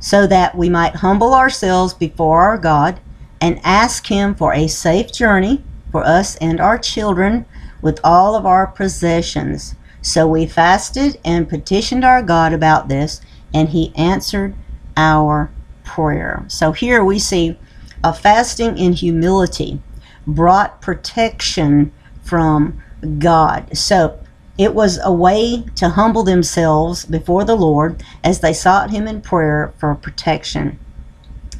so 0.00 0.26
that 0.26 0.56
we 0.56 0.70
might 0.70 0.96
humble 0.96 1.34
ourselves 1.34 1.92
before 1.92 2.42
our 2.42 2.56
God 2.56 2.98
and 3.44 3.60
ask 3.62 4.06
Him 4.06 4.34
for 4.34 4.54
a 4.54 4.66
safe 4.66 5.12
journey 5.12 5.62
for 5.92 6.02
us 6.02 6.34
and 6.36 6.58
our 6.58 6.78
children 6.78 7.44
with 7.82 8.00
all 8.02 8.34
of 8.34 8.46
our 8.46 8.66
possessions. 8.66 9.74
So 10.00 10.26
we 10.26 10.46
fasted 10.46 11.20
and 11.26 11.46
petitioned 11.46 12.06
our 12.06 12.22
God 12.22 12.54
about 12.54 12.88
this, 12.88 13.20
and 13.52 13.68
He 13.68 13.94
answered 13.96 14.54
our 14.96 15.50
prayer. 15.82 16.46
So 16.48 16.72
here 16.72 17.04
we 17.04 17.18
see 17.18 17.58
a 18.02 18.14
fasting 18.14 18.78
in 18.78 18.94
humility 18.94 19.78
brought 20.26 20.80
protection 20.80 21.92
from 22.22 22.82
God. 23.18 23.76
So 23.76 24.18
it 24.56 24.74
was 24.74 24.98
a 25.02 25.12
way 25.12 25.64
to 25.76 25.90
humble 25.90 26.22
themselves 26.22 27.04
before 27.04 27.44
the 27.44 27.56
Lord 27.56 28.02
as 28.22 28.40
they 28.40 28.54
sought 28.54 28.90
Him 28.90 29.06
in 29.06 29.20
prayer 29.20 29.74
for 29.76 29.94
protection. 29.96 30.78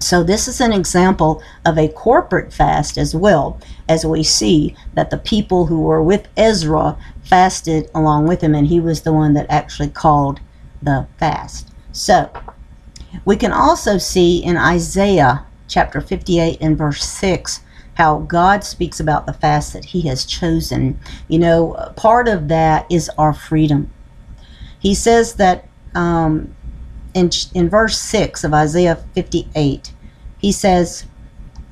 So 0.05 0.23
this 0.23 0.49
is 0.49 0.61
an 0.61 0.75
example 0.75 1.43
of 1.65 1.79
a 1.79 1.89
corporate 1.89 2.53
fast 2.53 2.99
as 2.99 3.15
well, 3.15 3.59
as 3.89 4.05
we 4.05 4.23
see 4.23 4.77
that 4.93 5.09
the 5.09 5.17
people 5.17 5.65
who 5.65 5.81
were 5.81 6.03
with 6.03 6.29
Ezra 6.37 6.99
fasted 7.23 7.91
along 7.95 8.29
with 8.29 8.43
him, 8.43 8.55
and 8.55 8.67
he 8.67 8.81
was 8.81 9.01
the 9.01 9.15
one 9.15 9.33
that 9.33 9.47
actually 9.49 9.89
called 9.89 10.41
the 10.83 11.07
fast. 11.19 11.71
So 11.93 12.31
we 13.25 13.37
can 13.37 13.51
also 13.51 13.97
see 13.97 14.45
in 14.45 14.59
Isaiah 14.59 15.47
chapter 15.69 16.03
58 16.03 16.59
and 16.61 16.77
verse 16.77 17.03
6 17.03 17.61
how 17.95 18.19
God 18.19 18.63
speaks 18.63 19.01
about 19.01 19.25
the 19.25 19.33
fast 19.33 19.73
that 19.73 19.87
he 19.87 20.03
has 20.03 20.27
chosen. 20.27 21.01
You 21.29 21.39
know, 21.39 21.93
part 21.97 22.29
of 22.29 22.49
that 22.49 22.85
is 22.93 23.11
our 23.17 23.33
freedom. 23.33 23.91
He 24.79 24.95
says 24.95 25.37
that 25.37 25.67
um, 25.95 26.55
in, 27.15 27.31
in 27.55 27.71
verse 27.71 27.99
6 27.99 28.45
of 28.45 28.53
Isaiah 28.53 28.97
58, 29.15 29.94
he 30.45 30.53
says, 30.53 31.07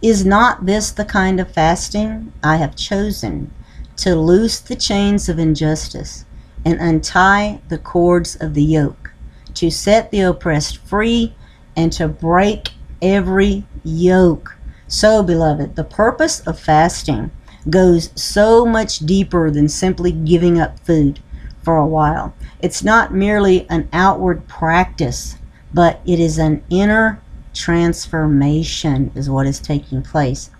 Is 0.01 0.25
not 0.25 0.65
this 0.65 0.93
the 0.93 1.05
kind 1.05 1.39
of 1.39 1.53
fasting 1.53 2.33
I 2.43 2.57
have 2.57 2.75
chosen 2.75 3.53
to 3.97 4.17
loose 4.17 4.61
the 4.61 4.77
chains 4.77 5.29
of 5.29 5.39
injustice 5.39 6.25
and 6.65 6.81
untie 6.81 7.61
the 7.69 7.77
cords 7.77 8.35
of 8.35 8.55
the 8.55 8.65
yoke, 8.65 9.13
to 9.57 9.71
set 9.71 10.11
the 10.11 10.23
oppressed 10.23 10.79
free 10.79 11.35
and 11.77 11.93
to 11.93 12.09
break 12.09 12.71
every 13.03 13.67
yoke? 13.85 14.57
So, 14.89 15.23
beloved, 15.23 15.77
the 15.77 15.85
purpose 15.85 16.41
of 16.41 16.59
fasting 16.59 17.31
goes 17.69 18.09
so 18.15 18.65
much 18.65 19.01
deeper 19.01 19.51
than 19.51 19.69
simply 19.69 20.13
giving 20.13 20.59
up 20.59 20.81
food 20.81 21.21
for 21.63 21.77
a 21.77 21.87
while. 21.87 22.33
It's 22.61 22.83
not 22.83 23.13
merely 23.13 23.69
an 23.69 23.91
outward 23.93 24.49
practice, 24.49 25.37
but 25.75 26.01
it 26.07 26.19
is 26.19 26.39
an 26.39 26.65
inner 26.71 27.21
transformation 27.55 29.13
is 29.15 29.29
what 29.29 29.47
is 29.47 29.61
taking 29.61 30.03
place. 30.03 30.51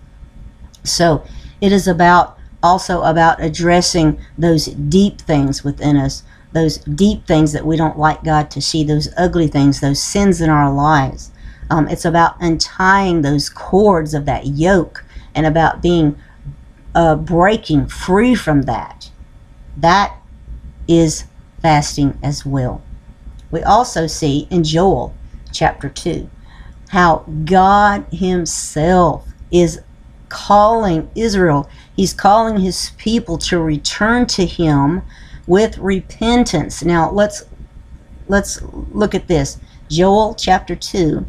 So 0.83 1.25
it 1.61 1.71
is 1.71 1.87
about 1.87 2.37
also 2.61 3.01
about 3.03 3.43
addressing 3.43 4.19
those 4.37 4.65
deep 4.67 5.19
things 5.21 5.63
within 5.63 5.97
us, 5.97 6.23
those 6.53 6.77
deep 6.77 7.27
things 7.27 7.51
that 7.51 7.65
we 7.65 7.75
don't 7.75 7.99
like 7.99 8.23
God 8.23 8.49
to 8.51 8.61
see, 8.61 8.83
those 8.83 9.09
ugly 9.17 9.47
things, 9.47 9.81
those 9.81 10.01
sins 10.01 10.39
in 10.39 10.49
our 10.49 10.71
lives. 10.71 11.31
Um, 11.69 11.87
it's 11.87 12.05
about 12.05 12.35
untying 12.39 13.21
those 13.21 13.49
cords 13.49 14.13
of 14.13 14.25
that 14.25 14.47
yoke 14.47 15.03
and 15.35 15.45
about 15.45 15.81
being 15.81 16.17
uh, 16.95 17.15
breaking 17.15 17.87
free 17.87 18.35
from 18.35 18.63
that. 18.63 19.09
That 19.75 20.15
is 20.87 21.25
fasting 21.61 22.17
as 22.21 22.45
well. 22.45 22.81
We 23.51 23.63
also 23.63 24.07
see 24.07 24.47
in 24.49 24.63
Joel 24.63 25.13
chapter 25.51 25.89
2 25.89 26.29
how 26.93 27.25
God 27.43 28.05
Himself 28.11 29.27
is 29.51 29.81
calling 30.29 31.09
Israel, 31.15 31.67
He's 31.95 32.13
calling 32.13 32.59
His 32.59 32.91
people 32.97 33.39
to 33.39 33.59
return 33.59 34.27
to 34.27 34.45
Him 34.45 35.01
with 35.47 35.79
repentance. 35.79 36.83
Now 36.83 37.09
let's 37.09 37.45
let's 38.27 38.61
look 38.91 39.15
at 39.15 39.27
this. 39.27 39.59
Joel 39.89 40.35
chapter 40.35 40.75
2 40.75 41.25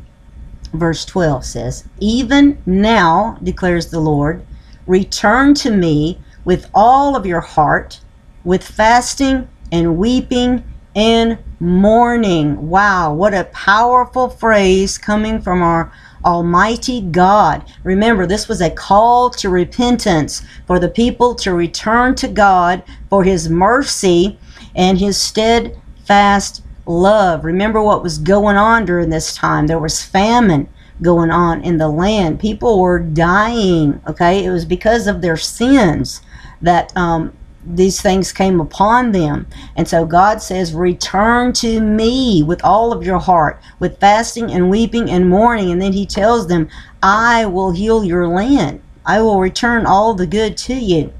verse 0.75 1.06
12 1.06 1.47
says, 1.47 1.88
Even 1.99 2.61
now, 2.66 3.38
declares 3.42 3.90
the 3.90 4.00
Lord, 4.00 4.44
return 4.87 5.54
to 5.54 5.71
me 5.71 6.21
with 6.44 6.68
all 6.75 7.16
of 7.16 7.25
your 7.25 7.40
heart, 7.40 8.00
with 8.44 8.62
fasting 8.62 9.49
and 9.73 9.97
weeping 9.97 10.62
and 10.94 11.38
mourning. 11.64 12.68
Wow, 12.68 13.14
what 13.14 13.35
a 13.35 13.44
powerful 13.44 14.28
phrase 14.28 14.99
coming 14.99 15.40
from 15.40 15.62
our 15.62 15.92
Almighty 16.25 17.00
God. 17.00 17.71
Remember, 17.83 18.26
this 18.26 18.49
was 18.49 18.61
a 18.61 18.71
call 18.71 19.30
to 19.30 19.49
repentance 19.49 20.42
for 20.66 20.78
the 20.78 20.88
people 20.88 21.35
to 21.37 21.54
return 21.54 22.14
to 22.16 22.28
God 22.28 22.83
for 23.11 23.25
His 23.25 23.49
mercy 23.49 24.38
and 24.75 24.99
His 24.99 25.16
steadfast 25.16 26.62
love. 26.87 27.44
Remember 27.44 27.83
what 27.83 28.02
was 28.02 28.18
going 28.18 28.56
on 28.56 28.85
during 28.85 29.11
this 29.11 29.35
time. 29.35 29.66
There 29.66 29.78
was 29.78 30.02
famine 30.02 30.68
going 31.02 31.30
on 31.30 31.62
in 31.62 31.78
the 31.78 31.88
land. 31.88 32.40
People 32.40 32.80
were 32.80 32.99
dying, 32.99 34.00
okay? 34.06 34.44
It 34.44 34.50
was 34.50 34.64
because 34.64 35.06
of 35.06 35.21
their 35.21 35.37
sins 35.37 36.23
that 36.62 36.97
um, 36.97 37.37
these 37.66 38.00
things 38.00 38.33
came 38.33 38.61
upon 38.61 39.12
them. 39.12 39.47
And 39.76 39.88
so 39.88 40.04
God 40.04 40.42
says, 40.42 40.75
Return 40.75 41.52
to 41.54 41.80
me 41.80 42.42
with 42.42 42.62
all 42.64 42.92
of 42.92 43.04
your 43.04 43.18
heart, 43.18 43.61
with 43.78 44.00
fasting 44.00 44.50
and 44.50 44.71
weeping 44.71 45.11
and 45.11 45.28
mourning. 45.28 45.71
And 45.71 45.80
then 45.80 45.92
He 45.92 46.06
tells 46.06 46.47
them, 46.47 46.68
I 47.02 47.47
will 47.47 47.73
heal 47.73 48.04
your 48.04 48.28
land. 48.28 48.83
I 49.06 49.21
will 49.21 49.40
return 49.40 49.87
all 49.87 50.14
the 50.14 50.26
good 50.26 50.56
to 50.59 50.75
you. 50.75 51.12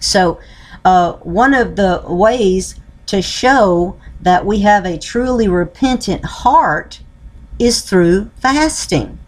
So, 0.00 0.40
uh, 0.84 1.14
one 1.14 1.54
of 1.54 1.76
the 1.76 2.02
ways 2.06 2.78
to 3.06 3.22
show 3.22 3.98
that 4.20 4.44
we 4.44 4.60
have 4.60 4.84
a 4.84 4.98
truly 4.98 5.48
repentant 5.48 6.24
heart 6.24 7.00
is 7.58 7.82
through 7.82 8.30
fasting. 8.36 9.18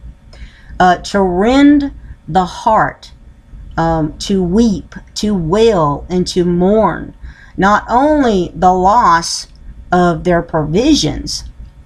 Uh, 0.79 0.99
to 0.99 1.23
rend 1.23 1.93
the 2.29 2.45
heart 2.45 3.13
um, 3.77 4.17
to 4.19 4.43
weep, 4.43 4.95
to 5.17 5.35
wail, 5.35 6.07
and 6.09 6.27
to 6.29 6.45
mourn. 6.45 7.15
Not 7.57 7.85
only 7.89 8.53
the 8.55 8.73
loss 8.73 9.49
of 9.93 10.25
their 10.25 10.43
provisions, 10.43 11.45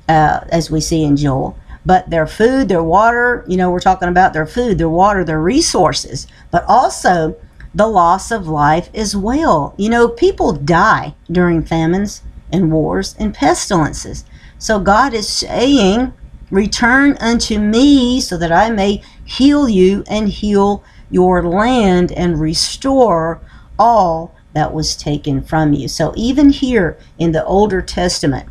uh, 0.09 0.41
as 0.51 0.71
we 0.71 0.81
see 0.81 1.05
in 1.05 1.17
Joel, 1.17 1.57
but 1.87 2.11
their 2.11 2.27
food, 2.27 2.69
their 2.69 2.83
water, 2.83 3.45
you 3.49 3.57
know, 3.57 3.71
we're 3.71 3.81
talking 3.81 4.09
about 4.09 4.33
their 4.33 4.47
food, 4.47 4.79
their 4.79 4.89
water, 4.89 5.25
their 5.25 5.41
resources, 5.41 6.27
but 6.51 6.65
also 6.69 7.37
the 7.75 7.87
loss 7.87 8.31
of 8.31 8.49
life 8.49 8.91
as 8.95 9.17
well. 9.17 9.75
You 9.77 9.89
know, 9.91 10.09
people 10.09 10.53
die 10.53 11.15
during 11.31 11.63
famines 11.63 12.23
and 12.53 12.73
wars 12.73 13.15
and 13.19 13.33
pestilences. 13.33 14.25
So 14.59 14.79
God 14.79 15.15
is 15.15 15.29
saying, 15.29 16.13
Return 16.51 17.17
unto 17.21 17.61
me 17.61 18.21
so 18.21 18.37
that 18.37 18.51
I 18.51 18.71
may 18.71 19.03
heal 19.25 19.69
you 19.69 20.03
and 20.09 20.29
heal 20.29 20.83
your 21.11 21.43
land 21.43 22.13
and 22.13 22.41
restore 22.41 23.41
all 23.79 24.35
that 24.53 24.73
was 24.73 24.97
taken 24.97 25.43
from 25.43 25.73
you. 25.73 25.89
So 25.89 26.13
even 26.17 26.51
here 26.51 26.99
in 27.19 27.33
the 27.33 27.45
Older 27.45 27.83
Testament, 27.83 28.49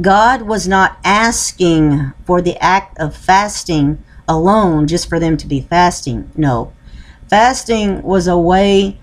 God 0.00 0.42
was 0.42 0.68
not 0.68 0.98
asking 1.04 2.12
for 2.24 2.40
the 2.40 2.56
act 2.62 2.98
of 2.98 3.16
fasting 3.16 4.02
alone 4.28 4.86
just 4.86 5.08
for 5.08 5.18
them 5.18 5.36
to 5.36 5.46
be 5.46 5.60
fasting. 5.60 6.30
No. 6.36 6.72
Fasting 7.28 8.02
was 8.02 8.26
a 8.26 8.38
way 8.38 8.98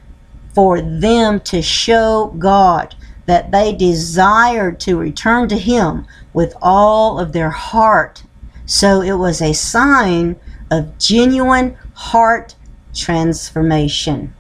for 0.54 0.82
them 0.82 1.40
to 1.42 1.62
show 1.62 2.34
God 2.40 2.96
that 3.26 3.52
they 3.52 3.74
desired 3.74 4.80
to 4.80 4.98
return 4.98 5.50
to 5.50 5.58
Him 5.58 6.08
with 6.34 6.56
all 6.62 7.20
of 7.20 7.34
their 7.34 7.50
heart. 7.50 8.24
So 8.66 9.02
it 9.02 9.14
was 9.14 9.42
a 9.42 9.54
sign 9.54 10.38
of 10.72 10.98
genuine 10.98 11.78
heart 11.98 12.54
transformation. 12.94 14.32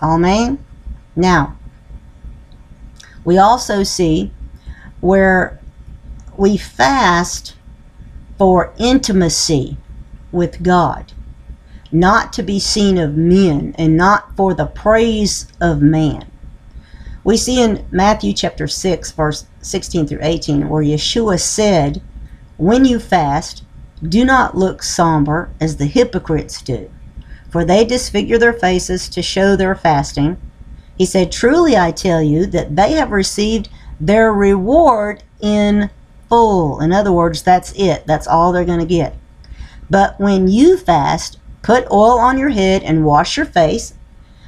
Amen. 0.00 0.64
Now, 1.14 1.58
we 3.22 3.36
also 3.36 3.82
see 3.82 4.32
where 5.02 5.60
we 6.38 6.56
fast 6.56 7.54
for 8.38 8.72
intimacy 8.78 9.76
with 10.32 10.62
God, 10.62 11.12
not 11.92 12.32
to 12.32 12.42
be 12.42 12.58
seen 12.58 12.96
of 12.96 13.14
men 13.14 13.74
and 13.76 13.94
not 13.94 14.34
for 14.34 14.54
the 14.54 14.66
praise 14.66 15.46
of 15.60 15.82
man. 15.82 16.30
We 17.24 17.36
see 17.36 17.60
in 17.60 17.86
Matthew 17.90 18.32
chapter 18.32 18.66
6, 18.66 19.12
verse 19.12 19.46
16 19.60 20.06
through 20.06 20.18
18, 20.22 20.68
where 20.70 20.82
Yeshua 20.82 21.38
said, 21.38 22.00
When 22.56 22.86
you 22.86 22.98
fast, 22.98 23.64
do 24.02 24.24
not 24.24 24.56
look 24.56 24.82
somber 24.82 25.50
as 25.60 25.76
the 25.76 25.86
hypocrites 25.86 26.62
do, 26.62 26.90
for 27.52 27.64
they 27.64 27.84
disfigure 27.84 28.38
their 28.38 28.54
faces 28.54 29.10
to 29.10 29.20
show 29.22 29.54
their 29.54 29.74
fasting. 29.74 30.38
He 30.96 31.04
said, 31.04 31.30
Truly 31.30 31.76
I 31.76 31.92
tell 31.92 32.22
you 32.22 32.46
that 32.46 32.74
they 32.74 32.92
have 32.92 33.12
received 33.12 33.68
their 34.00 34.32
reward 34.32 35.22
in 35.40 35.90
full. 36.30 36.80
In 36.80 36.92
other 36.92 37.12
words, 37.12 37.42
that's 37.42 37.72
it. 37.76 38.06
That's 38.06 38.26
all 38.26 38.52
they're 38.52 38.64
going 38.64 38.80
to 38.80 38.86
get. 38.86 39.14
But 39.90 40.18
when 40.18 40.48
you 40.48 40.78
fast, 40.78 41.38
put 41.60 41.90
oil 41.90 42.18
on 42.18 42.38
your 42.38 42.48
head 42.48 42.82
and 42.82 43.04
wash 43.04 43.36
your 43.36 43.46
face, 43.46 43.94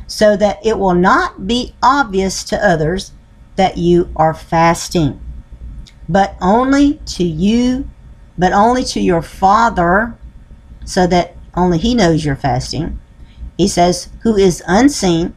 so 0.06 0.36
that 0.38 0.64
it 0.64 0.78
will 0.78 0.94
not 0.94 1.46
be 1.46 1.74
obvious 1.82 2.42
to 2.44 2.66
others 2.66 3.12
that 3.56 3.76
you 3.76 4.10
are 4.16 4.34
fasting, 4.34 5.20
but 6.08 6.36
only 6.40 6.94
to 7.06 7.24
you, 7.24 7.88
but 8.38 8.52
only 8.52 8.82
to 8.84 9.00
your 9.00 9.22
Father, 9.22 10.16
so 10.84 11.06
that 11.06 11.36
only 11.56 11.78
He 11.78 11.94
knows 11.94 12.24
you're 12.24 12.36
fasting. 12.36 12.98
He 13.56 13.68
says, 13.68 14.08
who 14.22 14.36
is 14.36 14.62
unseen, 14.66 15.36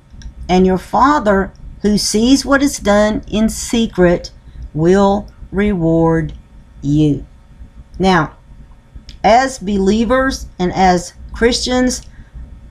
and 0.49 0.65
your 0.65 0.77
Father 0.77 1.51
who 1.81 1.97
sees 1.97 2.45
what 2.45 2.63
is 2.63 2.79
done 2.79 3.23
in 3.27 3.49
secret 3.49 4.31
will 4.73 5.27
reward 5.51 6.33
you. 6.81 7.25
Now, 7.99 8.35
as 9.23 9.59
believers 9.59 10.47
and 10.57 10.73
as 10.73 11.13
Christians, 11.33 12.01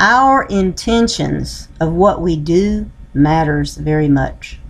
our 0.00 0.44
intentions 0.44 1.68
of 1.80 1.92
what 1.92 2.20
we 2.20 2.36
do 2.36 2.90
matters 3.14 3.76
very 3.76 4.08
much. 4.08 4.60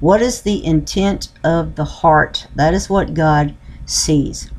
What 0.00 0.20
is 0.20 0.42
the 0.42 0.64
intent 0.64 1.28
of 1.42 1.76
the 1.76 1.84
heart? 1.84 2.46
That 2.54 2.74
is 2.74 2.90
what 2.90 3.14
God 3.14 3.54
sees. 3.86 4.50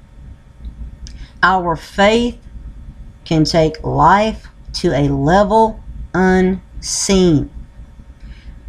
Our 1.43 1.75
faith 1.75 2.39
can 3.25 3.43
take 3.43 3.83
life 3.83 4.47
to 4.73 4.91
a 4.91 5.09
level 5.09 5.79
unseen. 6.13 7.49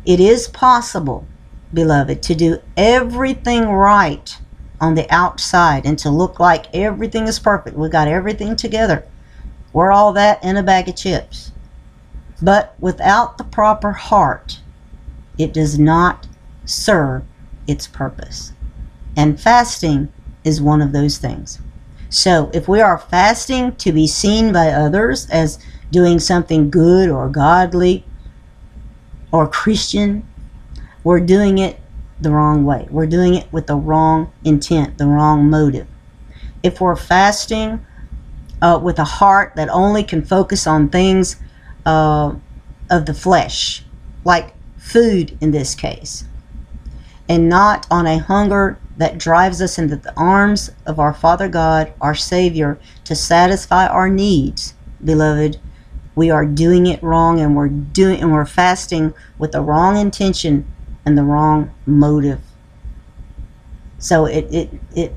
It 0.04 0.20
is 0.20 0.48
possible 0.48 1.26
beloved, 1.76 2.22
to 2.22 2.34
do 2.34 2.58
everything 2.76 3.68
right 3.68 4.38
on 4.80 4.94
the 4.94 5.10
outside 5.12 5.86
and 5.86 5.98
to 5.98 6.10
look 6.10 6.38
like 6.38 6.74
everything 6.74 7.26
is 7.26 7.38
perfect. 7.38 7.76
We 7.76 7.88
got 7.88 8.08
everything 8.08 8.56
together. 8.56 9.04
We're 9.72 9.92
all 9.92 10.12
that 10.14 10.42
in 10.42 10.56
a 10.56 10.62
bag 10.62 10.88
of 10.88 10.96
chips. 10.96 11.52
But 12.42 12.74
without 12.78 13.38
the 13.38 13.44
proper 13.44 13.92
heart, 13.92 14.60
it 15.38 15.52
does 15.52 15.78
not 15.78 16.26
serve 16.64 17.22
its 17.66 17.86
purpose. 17.86 18.52
And 19.16 19.40
fasting 19.40 20.12
is 20.44 20.60
one 20.60 20.82
of 20.82 20.92
those 20.92 21.18
things. 21.18 21.60
So 22.08 22.50
if 22.54 22.68
we 22.68 22.80
are 22.80 22.98
fasting 22.98 23.74
to 23.76 23.92
be 23.92 24.06
seen 24.06 24.52
by 24.52 24.68
others 24.68 25.28
as 25.30 25.58
doing 25.90 26.18
something 26.18 26.70
good 26.70 27.08
or 27.08 27.28
godly 27.28 28.04
or 29.32 29.48
Christian, 29.48 30.26
we're 31.04 31.20
doing 31.20 31.58
it 31.58 31.80
the 32.20 32.30
wrong 32.30 32.64
way. 32.64 32.86
We're 32.90 33.06
doing 33.06 33.34
it 33.34 33.52
with 33.52 33.66
the 33.66 33.76
wrong 33.76 34.32
intent, 34.44 34.98
the 34.98 35.06
wrong 35.06 35.50
motive. 35.50 35.86
If 36.62 36.80
we're 36.80 36.96
fasting 36.96 37.84
uh, 38.62 38.80
with 38.82 38.98
a 38.98 39.04
heart 39.04 39.52
that 39.56 39.68
only 39.68 40.02
can 40.02 40.24
focus 40.24 40.66
on 40.66 40.88
things 40.88 41.36
uh, 41.84 42.34
of 42.90 43.06
the 43.06 43.14
flesh, 43.14 43.84
like 44.24 44.54
food 44.78 45.36
in 45.40 45.50
this 45.50 45.74
case, 45.74 46.24
and 47.28 47.48
not 47.48 47.86
on 47.90 48.06
a 48.06 48.18
hunger 48.18 48.78
that 48.96 49.18
drives 49.18 49.60
us 49.60 49.78
into 49.78 49.96
the 49.96 50.14
arms 50.16 50.70
of 50.86 50.98
our 50.98 51.12
Father 51.12 51.48
God, 51.48 51.92
our 52.00 52.14
Savior, 52.14 52.78
to 53.04 53.14
satisfy 53.14 53.86
our 53.86 54.08
needs, 54.08 54.74
beloved, 55.04 55.58
we 56.14 56.30
are 56.30 56.46
doing 56.46 56.86
it 56.86 57.02
wrong 57.02 57.40
and 57.40 57.54
we're 57.54 57.68
doing 57.68 58.22
and 58.22 58.32
we're 58.32 58.46
fasting 58.46 59.12
with 59.38 59.52
the 59.52 59.60
wrong 59.60 59.98
intention 59.98 60.66
and 61.04 61.16
the 61.16 61.22
wrong 61.22 61.72
motive. 61.84 62.40
So 63.98 64.24
it, 64.24 64.46
it, 64.52 64.70
it, 64.94 65.12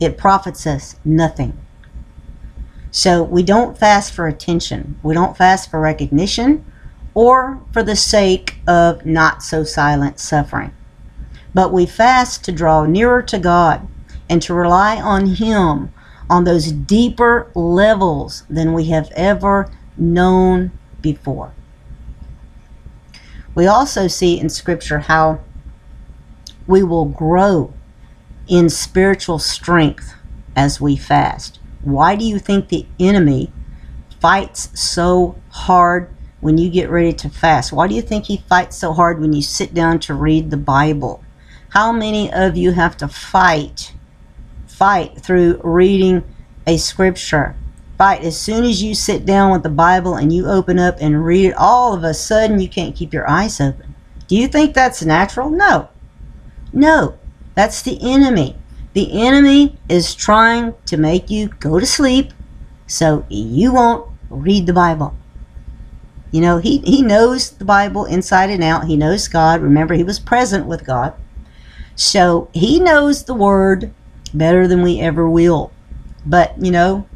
it 0.00 0.18
profits 0.18 0.66
us 0.66 0.96
nothing. 1.04 1.58
So 2.90 3.22
we 3.22 3.42
don't 3.42 3.78
fast 3.78 4.12
for 4.12 4.26
attention. 4.26 4.98
We 5.02 5.14
don't 5.14 5.36
fast 5.36 5.70
for 5.70 5.78
recognition 5.78 6.64
or 7.14 7.60
for 7.72 7.82
the 7.82 7.96
sake 7.96 8.56
of 8.66 9.04
not 9.04 9.42
so 9.42 9.62
silent 9.62 10.18
suffering. 10.18 10.72
But 11.52 11.72
we 11.72 11.86
fast 11.86 12.44
to 12.44 12.52
draw 12.52 12.84
nearer 12.84 13.22
to 13.22 13.38
God 13.38 13.86
and 14.28 14.40
to 14.42 14.54
rely 14.54 15.00
on 15.00 15.26
Him 15.26 15.92
on 16.28 16.44
those 16.44 16.70
deeper 16.70 17.50
levels 17.54 18.44
than 18.48 18.72
we 18.72 18.84
have 18.86 19.10
ever 19.16 19.70
known 19.96 20.70
before. 21.00 21.52
We 23.54 23.66
also 23.66 24.06
see 24.06 24.38
in 24.38 24.48
Scripture 24.48 25.00
how 25.00 25.40
we 26.66 26.84
will 26.84 27.06
grow 27.06 27.72
in 28.46 28.68
spiritual 28.68 29.40
strength 29.40 30.14
as 30.54 30.80
we 30.80 30.96
fast. 30.96 31.58
Why 31.82 32.14
do 32.14 32.24
you 32.24 32.38
think 32.38 32.68
the 32.68 32.86
enemy 32.98 33.52
fights 34.20 34.70
so 34.80 35.36
hard 35.48 36.14
when 36.40 36.58
you 36.58 36.70
get 36.70 36.90
ready 36.90 37.12
to 37.14 37.28
fast? 37.28 37.72
Why 37.72 37.88
do 37.88 37.94
you 37.94 38.02
think 38.02 38.26
he 38.26 38.36
fights 38.48 38.76
so 38.76 38.92
hard 38.92 39.20
when 39.20 39.32
you 39.32 39.42
sit 39.42 39.74
down 39.74 39.98
to 40.00 40.14
read 40.14 40.50
the 40.50 40.56
Bible? 40.56 41.24
How 41.70 41.92
many 41.92 42.32
of 42.32 42.56
you 42.56 42.72
have 42.72 42.96
to 42.98 43.08
fight, 43.08 43.94
fight 44.66 45.20
through 45.20 45.60
reading 45.64 46.22
a 46.66 46.76
scripture? 46.76 47.56
fight 48.00 48.24
as 48.24 48.40
soon 48.40 48.64
as 48.64 48.82
you 48.82 48.94
sit 48.94 49.26
down 49.26 49.52
with 49.52 49.62
the 49.62 49.68
Bible 49.68 50.14
and 50.14 50.32
you 50.32 50.46
open 50.46 50.78
up 50.78 50.96
and 51.02 51.22
read 51.22 51.44
it, 51.44 51.54
all 51.58 51.92
of 51.92 52.02
a 52.02 52.14
sudden 52.14 52.58
you 52.58 52.66
can't 52.66 52.96
keep 52.96 53.12
your 53.12 53.28
eyes 53.28 53.60
open. 53.60 53.94
Do 54.26 54.36
you 54.36 54.48
think 54.48 54.72
that's 54.72 55.04
natural? 55.04 55.50
No. 55.50 55.90
No. 56.72 57.18
That's 57.54 57.82
the 57.82 57.98
enemy. 58.00 58.56
The 58.94 59.20
enemy 59.20 59.78
is 59.90 60.14
trying 60.14 60.72
to 60.86 60.96
make 60.96 61.28
you 61.28 61.48
go 61.48 61.78
to 61.78 61.84
sleep 61.84 62.32
so 62.86 63.26
you 63.28 63.74
won't 63.74 64.10
read 64.30 64.64
the 64.64 64.72
Bible. 64.72 65.14
You 66.30 66.40
know, 66.40 66.56
he, 66.56 66.78
he 66.78 67.02
knows 67.02 67.50
the 67.50 67.66
Bible 67.66 68.06
inside 68.06 68.48
and 68.48 68.64
out. 68.64 68.86
He 68.86 68.96
knows 68.96 69.28
God. 69.28 69.60
Remember, 69.60 69.92
he 69.92 70.04
was 70.04 70.18
present 70.18 70.64
with 70.64 70.86
God. 70.86 71.12
So 72.00 72.48
he 72.54 72.80
knows 72.80 73.24
the 73.24 73.34
Word 73.34 73.92
better 74.32 74.66
than 74.66 74.82
we 74.82 75.00
ever 75.00 75.28
will. 75.28 75.70
But, 76.24 76.54
you 76.58 76.70
know, 76.70 77.06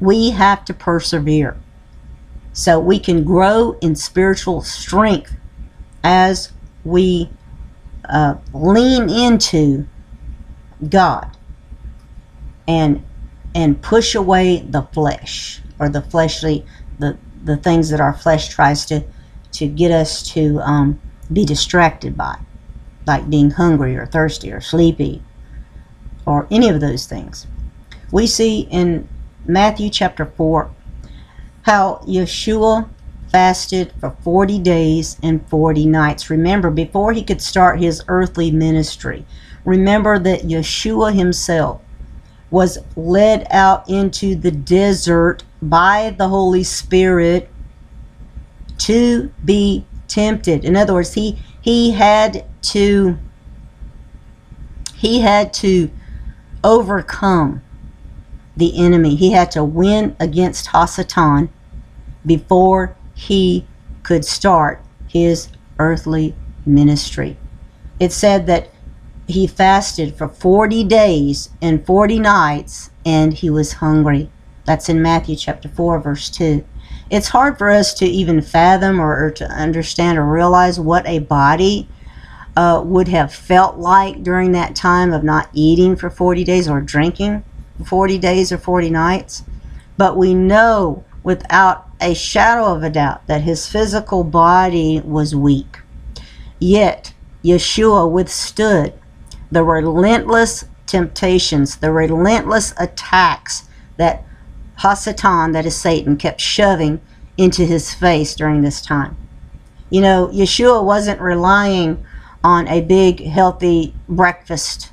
we 0.00 0.30
have 0.30 0.64
to 0.64 0.74
persevere 0.74 1.56
so 2.52 2.80
we 2.80 2.98
can 2.98 3.22
grow 3.22 3.78
in 3.80 3.94
spiritual 3.94 4.62
strength 4.62 5.36
as 6.02 6.50
we 6.84 7.30
uh, 8.08 8.34
lean 8.52 9.08
into 9.08 9.86
God 10.88 11.36
and 12.66 13.04
and 13.54 13.80
push 13.82 14.16
away 14.16 14.62
the 14.68 14.82
flesh 14.82 15.62
or 15.78 15.88
the 15.88 16.02
fleshly 16.02 16.66
the 16.98 17.16
the 17.44 17.56
things 17.56 17.90
that 17.90 18.00
our 18.00 18.14
flesh 18.14 18.48
tries 18.48 18.84
to 18.86 19.04
to 19.52 19.68
get 19.68 19.92
us 19.92 20.28
to 20.32 20.58
um, 20.60 21.00
be 21.32 21.44
distracted 21.44 22.16
by, 22.16 22.36
like 23.06 23.30
being 23.30 23.50
hungry 23.50 23.96
or 23.96 24.06
thirsty 24.06 24.52
or 24.52 24.60
sleepy 24.60 25.22
or 26.26 26.46
any 26.50 26.68
of 26.68 26.80
those 26.80 27.06
things. 27.06 27.46
We 28.12 28.26
see 28.26 28.60
in 28.70 29.08
Matthew 29.46 29.90
chapter 29.90 30.26
4 30.26 30.70
how 31.62 32.02
Yeshua 32.06 32.88
fasted 33.30 33.92
for 34.00 34.10
40 34.22 34.58
days 34.58 35.16
and 35.22 35.46
40 35.48 35.86
nights. 35.86 36.30
Remember, 36.30 36.70
before 36.70 37.12
he 37.12 37.22
could 37.22 37.40
start 37.40 37.80
his 37.80 38.02
earthly 38.08 38.50
ministry, 38.50 39.24
remember 39.64 40.18
that 40.18 40.42
Yeshua 40.42 41.14
himself 41.14 41.80
was 42.50 42.78
led 42.96 43.46
out 43.50 43.88
into 43.88 44.34
the 44.34 44.50
desert 44.50 45.44
by 45.62 46.14
the 46.18 46.28
Holy 46.28 46.64
Spirit 46.64 47.48
to 48.78 49.30
be 49.44 49.84
tempted. 50.08 50.64
In 50.64 50.74
other 50.76 50.94
words, 50.94 51.14
he 51.14 51.38
he 51.60 51.92
had 51.92 52.46
to 52.62 53.18
he 54.94 55.20
had 55.20 55.52
to 55.54 55.90
overcome 56.62 57.62
the 58.56 58.78
enemy. 58.78 59.14
He 59.16 59.32
had 59.32 59.50
to 59.52 59.64
win 59.64 60.14
against 60.20 60.68
Hasatan 60.68 61.48
before 62.26 62.94
he 63.14 63.66
could 64.02 64.24
start 64.24 64.82
his 65.08 65.48
earthly 65.78 66.34
ministry. 66.66 67.38
It 67.98 68.12
said 68.12 68.46
that 68.46 68.68
he 69.26 69.46
fasted 69.46 70.16
for 70.16 70.28
40 70.28 70.84
days 70.84 71.50
and 71.62 71.86
40 71.86 72.18
nights 72.18 72.90
and 73.06 73.32
he 73.32 73.48
was 73.48 73.74
hungry. 73.74 74.30
That's 74.66 74.88
in 74.88 75.00
Matthew 75.00 75.36
chapter 75.36 75.68
4, 75.68 76.00
verse 76.00 76.28
2. 76.28 76.64
It's 77.10 77.28
hard 77.28 77.58
for 77.58 77.70
us 77.70 77.92
to 77.94 78.06
even 78.06 78.40
fathom 78.40 79.00
or, 79.00 79.26
or 79.26 79.30
to 79.32 79.44
understand 79.46 80.16
or 80.16 80.24
realize 80.24 80.78
what 80.78 81.06
a 81.06 81.18
body 81.18 81.88
uh, 82.56 82.82
would 82.84 83.08
have 83.08 83.34
felt 83.34 83.78
like 83.78 84.22
during 84.22 84.52
that 84.52 84.76
time 84.76 85.12
of 85.12 85.24
not 85.24 85.50
eating 85.52 85.96
for 85.96 86.08
40 86.08 86.44
days 86.44 86.68
or 86.68 86.80
drinking 86.80 87.44
for 87.78 87.84
40 87.84 88.18
days 88.18 88.52
or 88.52 88.58
40 88.58 88.90
nights. 88.90 89.42
But 89.96 90.16
we 90.16 90.34
know 90.34 91.04
without 91.22 91.88
a 92.00 92.14
shadow 92.14 92.66
of 92.66 92.82
a 92.82 92.90
doubt 92.90 93.26
that 93.26 93.42
his 93.42 93.66
physical 93.66 94.24
body 94.24 95.00
was 95.00 95.34
weak. 95.34 95.78
Yet, 96.58 97.12
Yeshua 97.44 98.10
withstood 98.10 98.92
the 99.50 99.64
relentless 99.64 100.64
temptations, 100.86 101.76
the 101.76 101.90
relentless 101.90 102.72
attacks 102.78 103.68
that 103.96 104.24
Hasatan, 104.80 105.52
that 105.52 105.66
is 105.66 105.76
Satan, 105.76 106.16
kept 106.16 106.40
shoving 106.40 107.00
into 107.36 107.64
his 107.64 107.92
face 107.92 108.34
during 108.34 108.62
this 108.62 108.80
time. 108.80 109.16
You 109.90 110.00
know, 110.00 110.28
Yeshua 110.28 110.84
wasn't 110.84 111.20
relying 111.20 112.04
on 112.42 112.66
a 112.68 112.80
big, 112.80 113.24
healthy 113.24 113.94
breakfast 114.08 114.92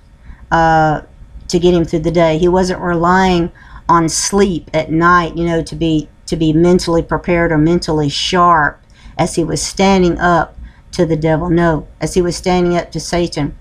uh, 0.52 1.02
to 1.48 1.60
get 1.60 1.74
him 1.74 1.86
through 1.86 2.00
the 2.00 2.12
day. 2.12 2.38
He 2.38 2.48
wasn't 2.48 2.82
relying 2.82 3.52
on 3.88 4.10
sleep 4.10 4.70
at 4.74 4.92
night, 4.92 5.38
you 5.38 5.46
know, 5.46 5.62
to 5.64 5.76
be 5.76 6.10
to 6.26 6.36
be 6.36 6.52
mentally 6.52 7.02
prepared 7.02 7.54
or 7.54 7.58
mentally 7.58 8.10
sharp 8.10 8.82
as 9.18 9.36
he 9.36 9.46
was 9.46 9.62
standing 9.62 10.20
up 10.20 10.58
to 10.92 11.06
the 11.06 11.16
devil. 11.16 11.50
No, 11.50 11.88
as 12.02 12.16
he 12.16 12.22
was 12.22 12.36
standing 12.36 12.76
up 12.76 12.92
to 12.92 13.00
Satan. 13.00 13.56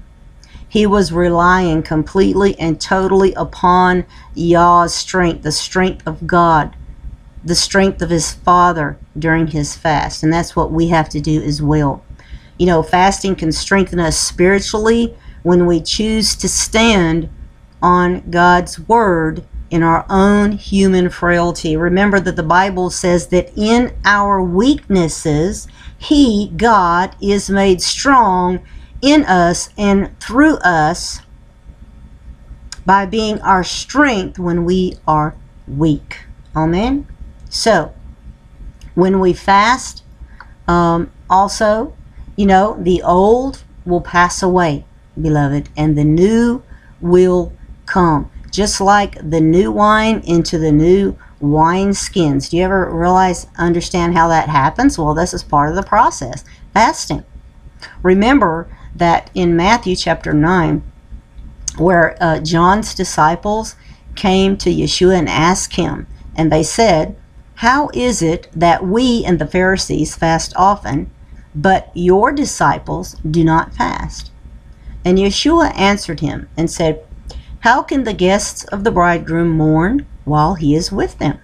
He 0.69 0.87
was 0.87 1.13
relying 1.13 1.83
completely 1.83 2.59
and 2.59 2.81
totally 2.81 3.33
upon 3.35 4.05
Yah's 4.35 4.95
strength, 4.95 5.43
the 5.43 5.53
strength 5.53 6.07
of 6.07 6.27
God, 6.27 6.75
the 7.45 7.55
strength 7.55 8.03
of 8.03 8.11
his 8.11 8.33
Father 8.33 8.99
during 9.19 9.47
his 9.49 9.77
fast. 9.77 10.23
And 10.23 10.33
that's 10.33 10.57
what 10.57 10.73
we 10.73 10.89
have 10.89 11.09
to 11.11 11.21
do 11.21 11.41
as 11.43 11.63
well. 11.63 12.05
You 12.59 12.67
know, 12.67 12.83
fasting 12.83 13.37
can 13.37 13.53
strengthen 13.53 14.01
us 14.01 14.19
spiritually 14.19 15.17
when 15.43 15.67
we 15.67 15.81
choose 15.81 16.35
to 16.37 16.49
stand 16.49 17.29
on 17.81 18.29
God's 18.31 18.81
Word 18.81 19.45
in 19.71 19.83
our 19.83 20.07
own 20.09 20.53
human 20.53 21.11
frailty. 21.11 21.77
Remember 21.77 22.19
that 22.21 22.37
the 22.37 22.43
Bible 22.43 22.91
says 22.91 23.29
that 23.29 23.53
in 23.57 23.95
our 24.05 24.43
weaknesses, 24.43 25.69
He, 25.99 26.53
God, 26.57 27.15
is 27.21 27.51
made 27.51 27.83
strong 27.83 28.61
in 29.03 29.25
us 29.25 29.71
and 29.77 30.19
through 30.21 30.57
us 30.59 31.21
by 32.85 33.05
being 33.05 33.41
our 33.41 33.65
strength 33.65 34.39
when 34.39 34.65
we 34.65 34.97
are 35.07 35.35
weak. 35.67 36.21
Amen. 36.55 37.07
So, 37.51 37.93
when 38.95 39.21
we 39.21 39.33
fast, 39.33 40.03
um, 40.69 41.11
also, 41.29 41.95
you 42.37 42.47
know, 42.47 42.77
the 42.81 43.03
old 43.03 43.65
will 43.85 44.01
pass 44.01 44.43
away, 44.43 44.85
beloved, 45.21 45.69
and 45.77 45.97
the 45.99 46.05
new 46.05 46.63
will 47.01 47.53
come. 47.87 48.31
Just 48.51 48.81
like 48.81 49.17
the 49.29 49.41
new 49.41 49.71
wine 49.71 50.23
into 50.25 50.59
the 50.59 50.73
new 50.73 51.17
wine 51.41 51.93
skins. 51.93 52.49
Do 52.49 52.57
you 52.57 52.63
ever 52.63 52.91
realize, 52.91 53.47
understand 53.59 54.15
how 54.15 54.29
that 54.29 54.49
happens? 54.49 54.99
Well, 54.99 55.15
this 55.15 55.35
is 55.35 55.43
part 55.43 55.71
of 55.71 55.77
the 55.77 55.83
process 55.83 56.45
fasting. 56.73 57.25
Remember 58.03 58.69
that 58.99 59.31
in 59.35 59.57
Matthew 59.57 59.97
chapter 59.97 60.33
9, 60.33 60.83
where 61.79 62.17
uh, 62.21 62.41
John's 62.41 62.95
disciples 62.95 63.77
came 64.15 64.57
to 64.57 64.71
Yeshua 64.71 65.19
and 65.19 65.29
asked 65.29 65.77
him, 65.77 66.07
and 66.35 66.51
they 66.51 66.63
said, 66.63 67.17
How 67.57 67.91
is 67.93 68.23
it 68.23 68.49
that 68.55 68.85
we 68.85 69.25
and 69.25 69.39
the 69.39 69.47
Pharisees 69.47 70.17
fast 70.17 70.53
often, 70.57 71.11
but 71.55 71.91
your 71.95 72.33
disciples 72.33 73.17
do 73.29 73.45
not 73.45 73.75
fast? 73.75 74.31
And 75.05 75.19
Yeshua 75.19 75.77
answered 75.79 76.21
him 76.21 76.49
and 76.57 76.71
said, 76.71 77.05
How 77.61 77.83
can 77.83 78.05
the 78.05 78.15
guests 78.15 78.65
of 78.65 78.85
the 78.85 78.91
bridegroom 78.91 79.51
mourn 79.51 80.07
while 80.25 80.55
he 80.55 80.75
is 80.75 80.91
with 80.91 81.19
them? 81.19 81.39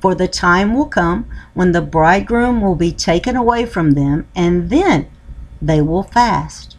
For 0.00 0.14
the 0.14 0.28
time 0.28 0.74
will 0.74 0.86
come 0.86 1.26
when 1.54 1.72
the 1.72 1.82
bridegroom 1.82 2.60
will 2.60 2.76
be 2.76 2.92
taken 2.92 3.36
away 3.36 3.66
from 3.66 3.92
them, 3.92 4.26
and 4.34 4.70
then 4.70 5.08
they 5.60 5.80
will 5.80 6.02
fast. 6.02 6.73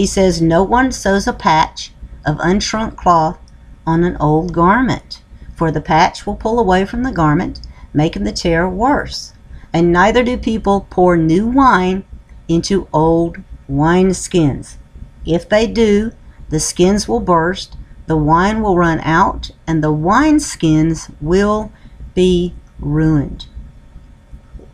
He 0.00 0.06
says, 0.06 0.40
No 0.40 0.62
one 0.62 0.92
sews 0.92 1.26
a 1.26 1.32
patch 1.34 1.92
of 2.24 2.38
unshrunk 2.38 2.96
cloth 2.96 3.38
on 3.86 4.02
an 4.02 4.16
old 4.16 4.50
garment, 4.50 5.20
for 5.54 5.70
the 5.70 5.82
patch 5.82 6.24
will 6.24 6.36
pull 6.36 6.58
away 6.58 6.86
from 6.86 7.02
the 7.02 7.12
garment, 7.12 7.60
making 7.92 8.24
the 8.24 8.32
tear 8.32 8.66
worse. 8.66 9.34
And 9.74 9.92
neither 9.92 10.24
do 10.24 10.38
people 10.38 10.86
pour 10.88 11.18
new 11.18 11.46
wine 11.46 12.04
into 12.48 12.88
old 12.94 13.42
wine 13.68 14.14
skins. 14.14 14.78
If 15.26 15.46
they 15.46 15.66
do, 15.66 16.12
the 16.48 16.60
skins 16.60 17.06
will 17.06 17.20
burst, 17.20 17.76
the 18.06 18.16
wine 18.16 18.62
will 18.62 18.78
run 18.78 19.00
out, 19.00 19.50
and 19.66 19.84
the 19.84 19.92
wine 19.92 20.40
skins 20.40 21.10
will 21.20 21.72
be 22.14 22.54
ruined. 22.78 23.48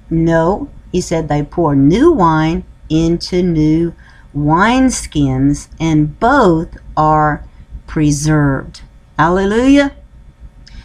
No, 0.08 0.68
he 0.92 1.00
said, 1.00 1.26
they 1.26 1.42
pour 1.42 1.74
new 1.74 2.12
wine 2.12 2.62
into 2.88 3.42
new 3.42 3.92
wineskins, 4.36 5.68
and 5.80 6.18
both 6.20 6.76
are 6.96 7.44
preserved. 7.86 8.82
Hallelujah. 9.18 9.96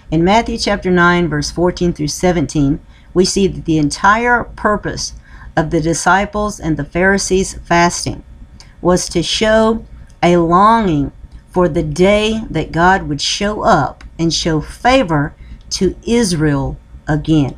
In 0.09 0.23
Matthew 0.23 0.57
chapter 0.57 0.89
9, 0.89 1.27
verse 1.27 1.51
14 1.51 1.93
through 1.93 2.07
17, 2.07 2.79
we 3.13 3.25
see 3.25 3.47
that 3.47 3.65
the 3.65 3.77
entire 3.77 4.43
purpose 4.43 5.13
of 5.55 5.69
the 5.69 5.81
disciples 5.81 6.59
and 6.59 6.77
the 6.77 6.85
Pharisees 6.85 7.55
fasting 7.65 8.23
was 8.81 9.09
to 9.09 9.21
show 9.21 9.85
a 10.23 10.37
longing 10.37 11.11
for 11.49 11.67
the 11.67 11.83
day 11.83 12.41
that 12.49 12.71
God 12.71 13.03
would 13.03 13.21
show 13.21 13.61
up 13.61 14.03
and 14.17 14.33
show 14.33 14.61
favor 14.61 15.35
to 15.71 15.95
Israel 16.07 16.77
again. 17.07 17.55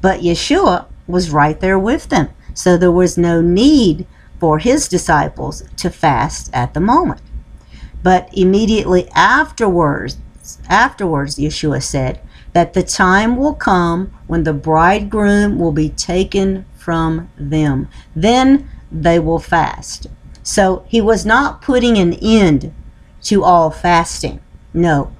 But 0.00 0.20
Yeshua 0.20 0.86
was 1.06 1.30
right 1.30 1.60
there 1.60 1.78
with 1.78 2.08
them, 2.08 2.30
so 2.54 2.76
there 2.76 2.90
was 2.90 3.18
no 3.18 3.40
need 3.40 4.06
for 4.44 4.58
his 4.58 4.88
disciples 4.88 5.64
to 5.74 5.88
fast 5.88 6.50
at 6.52 6.74
the 6.74 6.80
moment. 6.80 7.22
But 8.02 8.28
immediately 8.34 9.08
afterwards, 9.14 10.18
afterwards, 10.68 11.36
Yeshua 11.36 11.82
said 11.82 12.20
that 12.52 12.74
the 12.74 12.82
time 12.82 13.38
will 13.38 13.54
come 13.54 14.12
when 14.26 14.44
the 14.44 14.52
bridegroom 14.52 15.58
will 15.58 15.72
be 15.72 15.88
taken 15.88 16.66
from 16.76 17.30
them. 17.38 17.88
Then 18.14 18.68
they 18.92 19.18
will 19.18 19.38
fast. 19.38 20.08
So 20.42 20.84
he 20.88 21.00
was 21.00 21.24
not 21.24 21.62
putting 21.62 21.96
an 21.96 22.12
end 22.12 22.74
to 23.22 23.42
all 23.42 23.70
fasting. 23.70 24.42
No. 24.74 25.10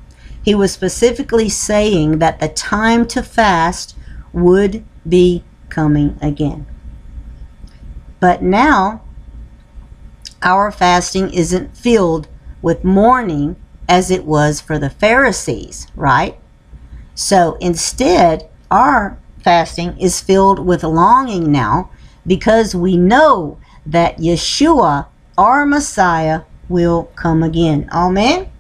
He 0.43 0.55
was 0.55 0.71
specifically 0.71 1.49
saying 1.49 2.19
that 2.19 2.41
the 2.41 2.49
time 2.49 3.07
to 3.07 3.23
fast 3.23 3.97
would 4.35 4.85
be 5.09 5.45
coming 5.71 6.19
again. 6.21 6.67
But 8.21 8.43
now, 8.43 9.01
our 10.45 10.71
fasting 10.71 11.33
isn't 11.33 11.77
filled 11.77 12.29
with 12.63 12.85
mourning 12.85 13.57
as 13.89 14.11
it 14.11 14.25
was 14.25 14.61
for 14.61 14.79
the 14.79 14.91
Pharisees, 14.91 15.87
right? 15.97 16.39
So 17.15 17.57
instead, 17.61 18.49
our 18.71 19.19
fasting 19.43 19.99
is 19.99 20.21
filled 20.21 20.59
with 20.59 20.83
longing 20.83 21.51
now 21.51 21.91
because 22.27 22.75
we 22.75 22.97
know 22.97 23.59
that 23.87 24.19
Yeshua, 24.19 25.07
our 25.37 25.67
Messiah, 25.67 26.43
will 26.69 27.05
come 27.17 27.43
again. 27.43 27.89
Amen. 27.93 28.51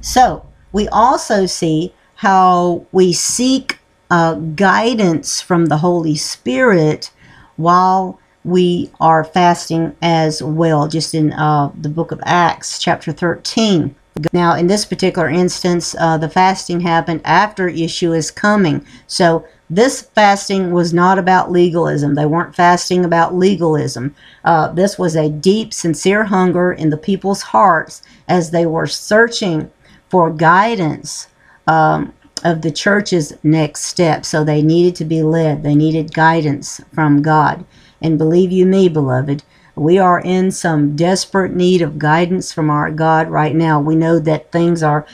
So 0.00 0.46
we 0.72 0.86
also 0.88 1.46
see 1.46 1.94
how 2.16 2.86
we 2.92 3.12
seek 3.12 3.78
uh, 4.10 4.34
guidance 4.34 5.40
from 5.40 5.66
the 5.66 5.78
Holy 5.78 6.14
Spirit 6.14 7.10
while 7.56 8.20
we 8.44 8.90
are 9.00 9.24
fasting 9.24 9.96
as 10.02 10.42
well, 10.42 10.86
just 10.86 11.14
in 11.14 11.32
uh, 11.32 11.72
the 11.80 11.88
book 11.88 12.12
of 12.12 12.20
Acts, 12.24 12.78
chapter 12.78 13.10
13. 13.10 13.94
Now, 14.32 14.54
in 14.54 14.68
this 14.68 14.84
particular 14.84 15.28
instance, 15.28 15.96
uh, 15.98 16.18
the 16.18 16.28
fasting 16.28 16.80
happened 16.80 17.20
after 17.24 17.68
Yeshua's 17.68 18.30
coming. 18.30 18.86
So, 19.06 19.44
this 19.70 20.02
fasting 20.02 20.72
was 20.72 20.92
not 20.92 21.18
about 21.18 21.50
legalism. 21.50 22.14
They 22.14 22.26
weren't 22.26 22.54
fasting 22.54 23.04
about 23.04 23.34
legalism. 23.34 24.14
Uh, 24.44 24.68
this 24.68 24.98
was 24.98 25.16
a 25.16 25.30
deep, 25.30 25.74
sincere 25.74 26.22
hunger 26.22 26.72
in 26.72 26.90
the 26.90 26.96
people's 26.96 27.42
hearts 27.42 28.02
as 28.28 28.50
they 28.50 28.66
were 28.66 28.86
searching 28.86 29.70
for 30.10 30.30
guidance 30.30 31.26
um, 31.66 32.12
of 32.44 32.62
the 32.62 32.70
church's 32.70 33.32
next 33.42 33.84
step. 33.84 34.24
So, 34.24 34.44
they 34.44 34.62
needed 34.62 34.94
to 34.96 35.04
be 35.04 35.22
led, 35.24 35.64
they 35.64 35.74
needed 35.74 36.14
guidance 36.14 36.80
from 36.92 37.20
God. 37.20 37.64
And 38.00 38.18
believe 38.18 38.52
you 38.52 38.66
me, 38.66 38.88
beloved, 38.88 39.42
we 39.76 39.98
are 39.98 40.20
in 40.20 40.50
some 40.50 40.94
desperate 40.94 41.52
need 41.54 41.82
of 41.82 41.98
guidance 41.98 42.52
from 42.52 42.70
our 42.70 42.90
God 42.90 43.28
right 43.28 43.54
now. 43.54 43.80
We 43.80 43.96
know 43.96 44.18
that 44.20 44.52
things 44.52 44.82
are 44.82 45.06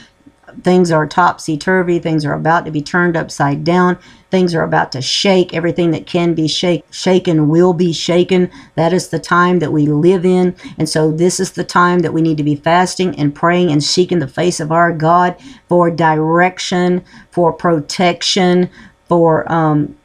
things 0.63 0.91
are 0.91 1.07
topsy 1.07 1.57
turvy, 1.57 1.97
things 1.97 2.25
are 2.25 2.33
about 2.33 2.65
to 2.65 2.71
be 2.71 2.81
turned 2.81 3.15
upside 3.15 3.63
down, 3.63 3.97
things 4.29 4.53
are 4.53 4.63
about 4.63 4.91
to 4.91 5.01
shake. 5.01 5.53
Everything 5.53 5.91
that 5.91 6.05
can 6.05 6.33
be 6.33 6.47
shake, 6.47 6.83
shaken 6.91 7.47
will 7.47 7.73
be 7.73 7.93
shaken. 7.93 8.51
That 8.75 8.93
is 8.93 9.09
the 9.09 9.19
time 9.19 9.59
that 9.59 9.71
we 9.71 9.85
live 9.85 10.25
in. 10.25 10.55
And 10.77 10.87
so, 10.87 11.11
this 11.11 11.39
is 11.39 11.51
the 11.51 11.63
time 11.63 11.99
that 11.99 12.13
we 12.13 12.21
need 12.21 12.37
to 12.37 12.43
be 12.43 12.55
fasting 12.55 13.17
and 13.17 13.33
praying 13.33 13.71
and 13.71 13.83
seeking 13.83 14.19
the 14.19 14.27
face 14.27 14.59
of 14.59 14.71
our 14.71 14.91
God 14.91 15.35
for 15.67 15.89
direction, 15.89 17.03
for 17.31 17.53
protection, 17.53 18.69
for 19.07 19.51
um, 19.51 19.95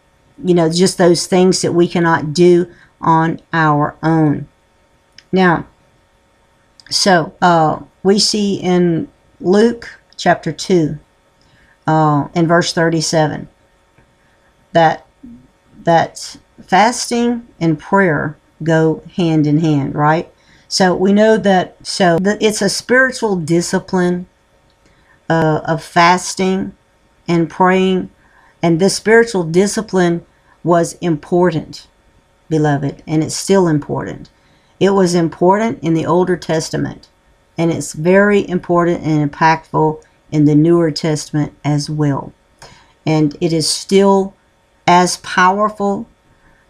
you 0.42 0.54
know, 0.54 0.70
just 0.70 0.98
those 0.98 1.26
things 1.26 1.62
that 1.62 1.72
we 1.72 1.88
cannot 1.88 2.32
do 2.32 2.70
on 3.00 3.40
our 3.52 3.96
own. 4.02 4.48
Now, 5.32 5.66
so 6.90 7.34
uh, 7.42 7.80
we 8.02 8.18
see 8.18 8.56
in 8.56 9.08
Luke 9.40 9.98
chapter 10.16 10.52
2, 10.52 10.98
uh, 11.86 12.28
in 12.34 12.46
verse 12.46 12.72
37, 12.72 13.48
that 14.72 15.06
that 15.84 16.36
fasting 16.60 17.46
and 17.60 17.78
prayer 17.78 18.36
go 18.62 19.02
hand 19.16 19.46
in 19.46 19.58
hand, 19.58 19.94
right? 19.94 20.32
So 20.68 20.94
we 20.94 21.12
know 21.12 21.36
that 21.36 21.86
so 21.86 22.18
that 22.20 22.42
it's 22.42 22.62
a 22.62 22.68
spiritual 22.68 23.36
discipline 23.36 24.26
uh, 25.28 25.60
of 25.64 25.82
fasting 25.82 26.74
and 27.28 27.48
praying 27.48 28.10
and 28.66 28.80
this 28.80 28.96
spiritual 28.96 29.44
discipline 29.44 30.26
was 30.64 30.94
important, 30.94 31.86
beloved, 32.48 33.00
and 33.06 33.22
it's 33.22 33.36
still 33.36 33.68
important. 33.68 34.28
It 34.80 34.90
was 34.90 35.14
important 35.14 35.84
in 35.84 35.94
the 35.94 36.04
Older 36.04 36.36
Testament, 36.36 37.08
and 37.56 37.70
it's 37.70 37.92
very 37.92 38.40
important 38.48 39.04
and 39.04 39.30
impactful 39.30 40.02
in 40.32 40.46
the 40.46 40.56
Newer 40.56 40.90
Testament 40.90 41.56
as 41.64 41.88
well. 41.88 42.32
And 43.06 43.36
it 43.40 43.52
is 43.52 43.70
still 43.70 44.34
as 44.84 45.18
powerful 45.18 46.08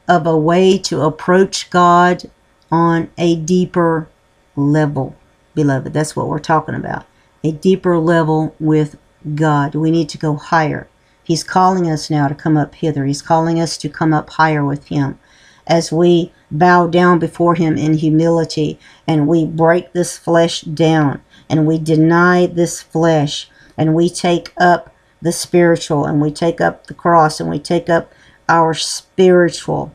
of 0.06 0.26
a 0.26 0.36
way 0.36 0.76
to 0.76 1.00
approach 1.00 1.70
God 1.70 2.30
on 2.70 3.08
a 3.16 3.36
deeper 3.36 4.06
level, 4.54 5.16
beloved. 5.54 5.94
That's 5.94 6.14
what 6.14 6.28
we're 6.28 6.40
talking 6.40 6.74
about. 6.74 7.06
A 7.42 7.52
deeper 7.52 7.96
level 7.96 8.54
with 8.60 8.98
God. 9.34 9.74
We 9.74 9.90
need 9.90 10.10
to 10.10 10.18
go 10.18 10.36
higher. 10.36 10.90
He's 11.26 11.42
calling 11.42 11.90
us 11.90 12.08
now 12.08 12.28
to 12.28 12.36
come 12.36 12.56
up 12.56 12.76
hither. 12.76 13.04
He's 13.04 13.20
calling 13.20 13.60
us 13.60 13.76
to 13.78 13.88
come 13.88 14.14
up 14.14 14.30
higher 14.30 14.64
with 14.64 14.86
Him 14.86 15.18
as 15.66 15.90
we 15.90 16.32
bow 16.52 16.86
down 16.86 17.18
before 17.18 17.56
Him 17.56 17.76
in 17.76 17.94
humility 17.94 18.78
and 19.08 19.26
we 19.26 19.44
break 19.44 19.92
this 19.92 20.16
flesh 20.16 20.60
down 20.60 21.20
and 21.50 21.66
we 21.66 21.80
deny 21.80 22.46
this 22.46 22.80
flesh 22.80 23.50
and 23.76 23.92
we 23.92 24.08
take 24.08 24.52
up 24.56 24.94
the 25.20 25.32
spiritual 25.32 26.04
and 26.04 26.20
we 26.20 26.30
take 26.30 26.60
up 26.60 26.86
the 26.86 26.94
cross 26.94 27.40
and 27.40 27.50
we 27.50 27.58
take 27.58 27.90
up 27.90 28.12
our 28.48 28.72
spiritual 28.72 29.92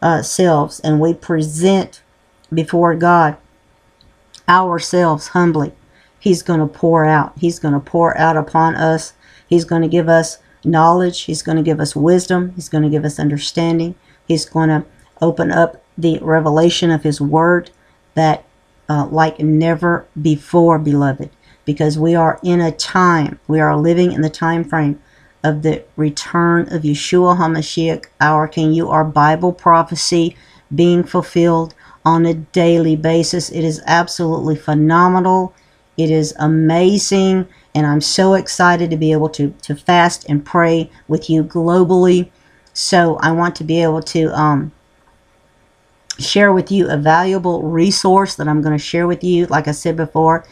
uh, 0.00 0.22
selves 0.22 0.78
and 0.78 1.00
we 1.00 1.12
present 1.12 2.00
before 2.54 2.94
God 2.94 3.36
ourselves 4.48 5.28
humbly. 5.28 5.72
He's 6.20 6.42
going 6.42 6.60
to 6.60 6.66
pour 6.66 7.04
out. 7.04 7.32
He's 7.38 7.58
going 7.58 7.74
to 7.74 7.80
pour 7.80 8.16
out 8.16 8.36
upon 8.36 8.76
us. 8.76 9.14
He's 9.48 9.64
going 9.64 9.82
to 9.82 9.88
give 9.88 10.08
us 10.08 10.38
knowledge. 10.64 11.22
He's 11.22 11.42
going 11.42 11.56
to 11.56 11.62
give 11.62 11.80
us 11.80 11.96
wisdom. 11.96 12.52
He's 12.54 12.68
going 12.68 12.84
to 12.84 12.90
give 12.90 13.04
us 13.04 13.18
understanding. 13.18 13.94
He's 14.26 14.44
going 14.44 14.68
to 14.68 14.84
open 15.20 15.50
up 15.50 15.82
the 15.96 16.18
revelation 16.20 16.90
of 16.90 17.02
His 17.02 17.20
Word 17.20 17.70
that, 18.14 18.44
uh, 18.88 19.06
like 19.06 19.38
never 19.40 20.06
before, 20.20 20.78
beloved, 20.78 21.30
because 21.64 21.98
we 21.98 22.14
are 22.14 22.40
in 22.42 22.60
a 22.60 22.72
time, 22.72 23.38
we 23.46 23.60
are 23.60 23.76
living 23.76 24.12
in 24.12 24.22
the 24.22 24.30
time 24.30 24.64
frame 24.64 25.00
of 25.42 25.62
the 25.62 25.84
return 25.96 26.62
of 26.72 26.82
Yeshua 26.82 27.36
HaMashiach, 27.36 28.06
our 28.20 28.46
King. 28.46 28.72
You 28.72 28.88
are 28.90 29.04
Bible 29.04 29.52
prophecy 29.52 30.36
being 30.74 31.02
fulfilled 31.02 31.74
on 32.04 32.26
a 32.26 32.34
daily 32.34 32.96
basis. 32.96 33.50
It 33.50 33.64
is 33.64 33.82
absolutely 33.86 34.56
phenomenal. 34.56 35.54
It 35.96 36.10
is 36.10 36.34
amazing. 36.38 37.46
And 37.74 37.86
I'm 37.86 38.00
so 38.00 38.34
excited 38.34 38.90
to 38.90 38.96
be 38.96 39.12
able 39.12 39.28
to, 39.30 39.54
to 39.62 39.76
fast 39.76 40.26
and 40.28 40.44
pray 40.44 40.90
with 41.08 41.30
you 41.30 41.44
globally. 41.44 42.30
So 42.72 43.16
I 43.16 43.32
want 43.32 43.54
to 43.56 43.64
be 43.64 43.82
able 43.82 44.02
to 44.02 44.36
um, 44.38 44.72
share 46.18 46.52
with 46.52 46.70
you 46.70 46.90
a 46.90 46.96
valuable 46.96 47.62
resource 47.62 48.34
that 48.36 48.48
I'm 48.48 48.62
going 48.62 48.76
to 48.76 48.84
share 48.84 49.06
with 49.06 49.22
you, 49.22 49.46
like 49.46 49.68
I 49.68 49.72
said 49.72 49.96
before, 49.96 50.44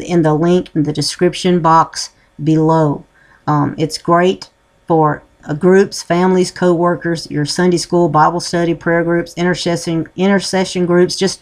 in 0.00 0.22
the 0.22 0.34
link 0.34 0.70
in 0.74 0.84
the 0.84 0.92
description 0.92 1.60
box 1.60 2.10
below. 2.42 3.04
Um, 3.46 3.74
it's 3.78 3.98
great 3.98 4.50
for 4.86 5.22
uh, 5.44 5.54
groups, 5.54 6.02
families, 6.02 6.50
co-workers, 6.50 7.30
your 7.30 7.44
Sunday 7.44 7.76
school, 7.76 8.08
Bible 8.08 8.40
study, 8.40 8.74
prayer 8.74 9.04
groups, 9.04 9.34
intercession, 9.34 10.08
intercession 10.16 10.86
groups, 10.86 11.16
just 11.16 11.40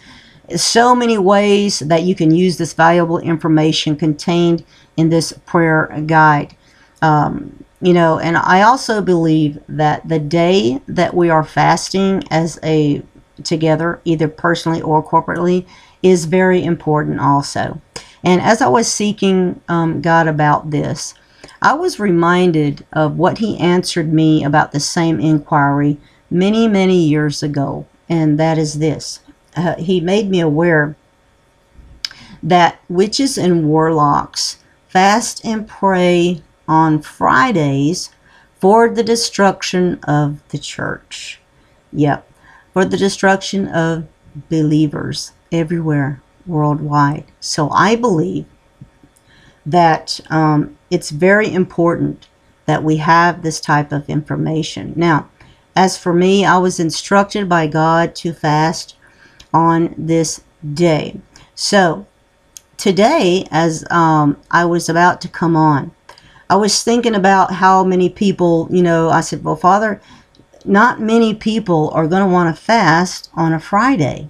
so 0.57 0.95
many 0.95 1.19
ways 1.19 1.81
that 1.81 2.03
you 2.03 2.15
can 2.15 2.35
use 2.35 2.57
this 2.57 2.73
valuable 2.73 3.19
information 3.19 3.97
contained 3.97 4.65
in 4.97 5.09
this 5.09 5.33
prayer 5.47 6.03
guide. 6.07 6.57
Um, 7.03 7.65
you 7.81 7.93
know, 7.93 8.19
and 8.19 8.37
I 8.37 8.63
also 8.63 9.01
believe 9.01 9.59
that 9.69 10.07
the 10.09 10.19
day 10.19 10.81
that 10.87 11.15
we 11.15 11.31
are 11.31 11.45
fasting 11.45 12.23
as 12.31 12.59
a 12.63 13.03
together, 13.43 14.01
either 14.05 14.29
personally 14.29 14.83
or 14.83 15.03
corporately, 15.03 15.67
is 16.03 16.27
very 16.27 16.63
important 16.63 17.21
also. 17.21 17.81
And 18.23 18.41
as 18.43 18.61
I 18.61 18.69
was 18.69 18.91
seeking 18.91 19.61
um, 19.69 20.03
God 20.03 20.29
about 20.29 20.71
this, 20.71 21.15
I 21.63 21.75
was 21.75 21.99
reminded 21.99 22.85
of 22.93 23.17
what 23.17 23.39
He 23.39 23.59
answered 23.59 24.13
me 24.13 24.45
about 24.45 24.73
the 24.73 24.81
same 24.81 25.19
inquiry 25.21 25.99
many, 26.31 26.69
many 26.69 27.03
years 27.03 27.43
ago, 27.43 27.87
and 28.09 28.39
that 28.39 28.59
is 28.59 28.79
this. 28.79 29.21
Uh, 29.57 29.77
he 29.77 30.01
made 30.01 30.29
me 30.31 30.41
aware 30.41 30.97
that 32.43 32.81
witches 32.89 33.37
and 33.37 33.69
warlocks 33.69 34.59
fast 34.89 35.45
and 35.45 35.69
pray 35.69 36.43
on 36.67 37.03
Fridays 37.03 38.11
for 38.59 38.89
the 38.89 39.03
destruction 39.03 39.99
of 40.05 40.47
the 40.49 40.59
church. 40.59 41.41
Yep, 41.93 42.31
for 42.73 42.85
the 42.85 42.97
destruction 42.97 43.69
of 43.69 44.07
believers 44.49 45.33
everywhere 45.51 46.23
worldwide. 46.47 47.25
So 47.41 47.71
I 47.71 47.97
believe 47.97 48.47
that 49.67 50.21
um, 50.31 50.77
it's 50.91 51.11
very 51.11 51.53
important 51.53 52.29
that 52.67 52.83
we 52.83 52.97
have 52.99 53.43
this 53.43 53.61
type 53.61 53.93
of 53.93 54.09
information. 54.09 54.93
Now, 54.97 55.29
as 55.77 55.97
for 55.97 56.13
me, 56.13 56.45
I 56.45 56.59
was 56.59 56.81
instructed 56.81 57.49
by 57.49 57.67
God 57.67 58.15
to 58.17 58.33
fast 58.33 58.97
on 59.53 59.95
this 59.97 60.43
day. 60.75 61.21
So 61.55 62.07
today, 62.77 63.47
as 63.51 63.85
um, 63.91 64.41
I 64.51 64.65
was 64.65 64.89
about 64.89 65.21
to 65.23 65.29
come 65.29 65.57
on, 65.57 65.93
I 66.49 66.57
was 66.57 66.83
thinking 66.83 67.15
about 67.15 67.53
how 67.55 67.85
many 67.85 68.09
people, 68.09 68.69
you 68.71 68.83
know, 68.83 69.09
I 69.11 69.21
said, 69.21 69.45
well, 69.45 69.57
Father, 69.57 70.01
not 70.65 71.01
many 71.01 71.35
people 71.35 71.91
are 71.91 72.09
going 72.09 72.23
to 72.23 72.33
want 72.33 72.55
to 72.55 72.63
fast 72.63 73.31
on 73.35 73.53
a 73.53 73.61
Friday 73.61 74.29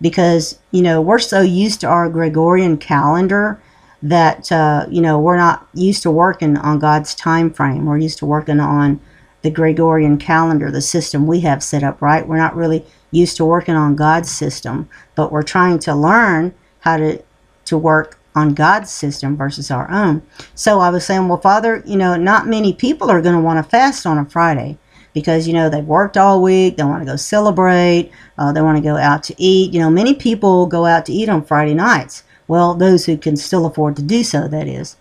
because, 0.00 0.58
you 0.70 0.82
know, 0.82 1.00
we're 1.00 1.18
so 1.18 1.40
used 1.40 1.80
to 1.82 1.86
our 1.86 2.08
Gregorian 2.08 2.78
calendar 2.78 3.60
that 4.02 4.50
uh, 4.50 4.86
you 4.90 5.00
know 5.00 5.18
we're 5.18 5.36
not 5.36 5.68
used 5.74 6.02
to 6.02 6.10
working 6.10 6.56
on 6.56 6.78
God's 6.78 7.14
time 7.14 7.52
frame. 7.52 7.86
We're 7.86 7.98
used 7.98 8.18
to 8.18 8.26
working 8.26 8.60
on 8.60 9.00
the 9.42 9.50
Gregorian 9.50 10.18
calendar, 10.18 10.70
the 10.70 10.82
system 10.82 11.26
we 11.26 11.40
have 11.40 11.62
set 11.62 11.82
up, 11.82 12.00
right? 12.02 12.26
We're 12.26 12.36
not 12.36 12.56
really 12.56 12.84
used 13.10 13.36
to 13.36 13.44
working 13.44 13.74
on 13.74 13.96
God's 13.96 14.30
system, 14.30 14.88
but 15.14 15.32
we're 15.32 15.42
trying 15.42 15.78
to 15.80 15.94
learn 15.94 16.54
how 16.80 16.96
to 16.96 17.22
to 17.66 17.78
work 17.78 18.18
on 18.34 18.54
God's 18.54 18.90
system 18.90 19.36
versus 19.36 19.70
our 19.70 19.90
own. 19.90 20.22
So 20.54 20.80
I 20.80 20.90
was 20.90 21.04
saying, 21.04 21.28
well, 21.28 21.40
Father, 21.40 21.82
you 21.84 21.96
know, 21.96 22.16
not 22.16 22.46
many 22.46 22.72
people 22.72 23.10
are 23.10 23.20
going 23.20 23.34
to 23.34 23.40
want 23.40 23.64
to 23.64 23.68
fast 23.68 24.06
on 24.06 24.18
a 24.18 24.24
Friday 24.24 24.78
because 25.12 25.46
you 25.46 25.54
know 25.54 25.68
they've 25.68 25.84
worked 25.84 26.16
all 26.16 26.42
week 26.42 26.76
they 26.76 26.84
want 26.84 27.02
to 27.02 27.10
go 27.10 27.16
celebrate 27.16 28.10
uh, 28.38 28.52
they 28.52 28.62
want 28.62 28.76
to 28.76 28.82
go 28.82 28.96
out 28.96 29.22
to 29.24 29.34
eat. 29.38 29.72
You 29.72 29.80
know 29.80 29.90
many 29.90 30.14
people 30.14 30.66
go 30.66 30.86
out 30.86 31.06
to 31.06 31.12
eat 31.12 31.28
on 31.28 31.44
friday 31.44 31.74
nights. 31.74 32.22
Well 32.48 32.74
those 32.74 33.06
who 33.06 33.16
can 33.16 33.36
still 33.36 33.66
afford 33.66 33.96
to 33.96 34.02
do 34.02 34.22
so 34.22 34.48
that 34.48 34.66
is. 34.66 34.96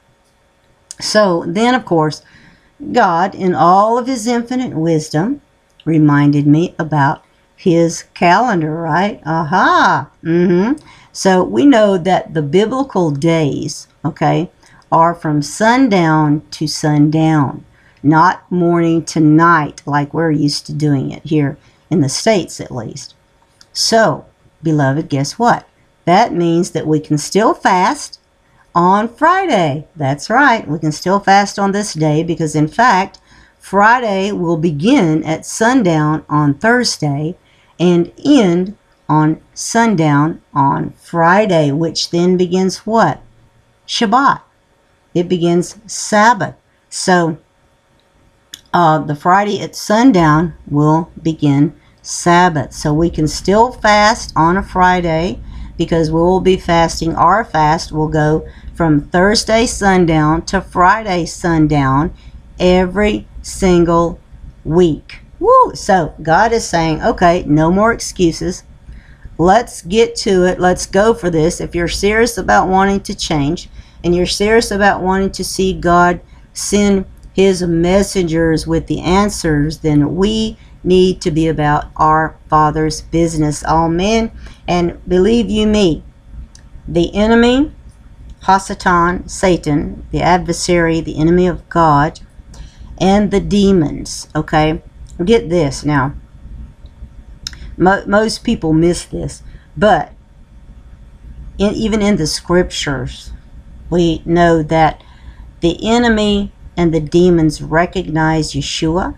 So 1.00 1.43
then 1.48 1.76
of 1.76 1.86
course 1.86 2.22
god 2.93 3.36
in 3.36 3.54
all 3.54 3.98
of 3.98 4.08
his 4.08 4.26
infinite 4.26 4.74
wisdom 4.74 5.41
reminded 5.84 6.48
me 6.48 6.74
about 6.80 7.24
his 7.60 8.04
calendar 8.13 8.74
right 8.74 9.22
aha 9.26 10.10
mm-hmm 10.24 10.74
so 11.12 11.43
we 11.43 11.65
know 11.65 11.98
that 11.98 12.34
the 12.34 12.41
biblical 12.41 13.12
days 13.12 13.88
okay 14.06 14.50
are 14.91 15.13
from 15.13 15.41
sundown 15.41 16.41
to 16.52 16.67
sundown 16.67 17.63
not 18.02 18.50
morning 18.52 19.04
to 19.04 19.19
night 19.19 19.82
like 19.86 20.13
we're 20.13 20.32
used 20.32 20.65
to 20.65 20.74
doing 20.74 21.12
it 21.12 21.24
here 21.24 21.58
in 21.89 22.02
the 22.02 22.10
States 22.10 22.60
at 22.60 22.72
least. 22.72 23.15
So, 23.74 24.26
beloved, 24.63 25.10
guess 25.10 25.38
what? 25.38 25.67
That 26.06 26.34
means 26.34 26.72
that 26.72 26.88
we 26.88 27.00
can 27.00 27.17
still 27.17 27.54
fast 27.54 28.19
on 28.74 29.08
Friday. 29.08 29.88
That's 29.95 30.30
right, 30.30 30.67
we 30.67 30.80
can 30.80 30.91
still 30.91 31.19
fast 31.19 31.60
on 31.60 31.72
this 31.72 31.93
day 31.93 32.24
because, 32.24 32.56
in 32.56 32.67
fact, 32.67 33.19
Friday 33.60 34.32
will 34.32 34.58
begin 34.58 35.24
at 35.24 35.45
sundown 35.45 36.24
on 36.30 36.54
Thursday 36.54 37.36
and 37.80 38.12
end 38.24 38.78
on 39.08 39.42
sundown 39.54 40.42
on 40.54 40.92
Friday, 40.92 41.72
which 41.72 42.12
then 42.12 42.38
begins 42.38 42.80
what? 42.80 43.22
Shabbat. 43.88 44.42
It 45.13 45.28
begins 45.28 45.78
Sabbath. 45.88 46.56
So, 46.89 47.38
uh, 48.74 49.00
the 49.00 49.15
Friday 49.15 49.62
at 49.62 49.76
sundown 49.76 50.54
will 50.70 51.10
begin 51.22 51.74
Sabbath. 52.02 52.74
So 52.74 52.94
we 52.94 53.10
can 53.10 53.28
still 53.28 53.72
fast 53.72 54.34
on 54.36 54.58
a 54.58 54.63
Friday 54.63 55.39
because 55.78 56.12
we 56.12 56.20
will 56.20 56.42
be 56.42 56.58
fasting. 56.58 57.15
Our 57.15 57.44
fast 57.44 57.92
will 57.92 58.08
go 58.08 58.48
from 58.74 59.02
Thursday 59.02 59.65
sundown 59.65 60.44
to 60.48 60.62
Friday 60.62 61.26
sundown 61.26 62.13
every 62.60 63.28
single 63.42 64.20
week. 64.63 65.22
Woo! 65.39 65.73
So 65.73 66.13
God 66.21 66.52
is 66.52 66.67
saying, 66.67 67.02
okay, 67.02 67.43
no 67.47 67.71
more 67.71 67.93
excuses. 67.93 68.63
Let's 69.38 69.82
get 69.82 70.15
to 70.17 70.45
it. 70.45 70.60
Let's 70.60 70.86
go 70.86 71.13
for 71.13 71.30
this. 71.30 71.62
If 71.62 71.73
you're 71.73 71.88
serious 71.88 72.38
about 72.38 72.67
wanting 72.67 72.99
to 73.02 73.15
change 73.15 73.69
and 74.04 74.13
you're 74.13 74.25
serious 74.25 74.69
about 74.71 75.02
wanting 75.02 75.32
to 75.32 75.43
see 75.43 75.73
God 75.73 76.19
send 76.54 77.06
his 77.34 77.62
messengers 77.62 78.67
with 78.67 78.88
the 78.88 78.99
answers, 78.99 79.78
then 79.78 80.15
we 80.15 80.58
need 80.84 81.21
to 81.21 81.32
be 81.32 81.47
about 81.47 81.86
our 81.95 82.38
Father's 82.49 83.02
business. 83.02 83.63
Amen. 83.63 84.32
And 84.67 84.99
believe 85.08 85.49
you 85.49 85.67
me, 85.67 86.04
the 86.88 87.13
enemy, 87.15 87.71
Hasatan, 88.43 89.30
Satan, 89.30 90.06
the 90.12 90.21
adversary, 90.21 91.02
the 91.02 91.17
enemy 91.17 91.47
of 91.47 91.67
God, 91.69 92.19
and 92.99 93.32
the 93.32 93.39
demons, 93.39 94.28
okay? 94.36 94.82
Get 95.23 95.49
this 95.49 95.84
now. 95.84 96.13
Mo 97.77 98.03
most 98.05 98.43
people 98.43 98.73
miss 98.73 99.05
this, 99.05 99.43
but 99.75 100.13
in, 101.58 101.73
even 101.73 102.01
in 102.01 102.17
the 102.17 102.27
scriptures, 102.27 103.32
we 103.89 104.21
know 104.25 104.63
that 104.63 105.03
the 105.62 105.77
enemy 105.88 106.51
and 106.77 106.93
the 106.93 107.01
demons 107.01 107.62
recognize 107.62 108.53
Yeshua 108.53 109.15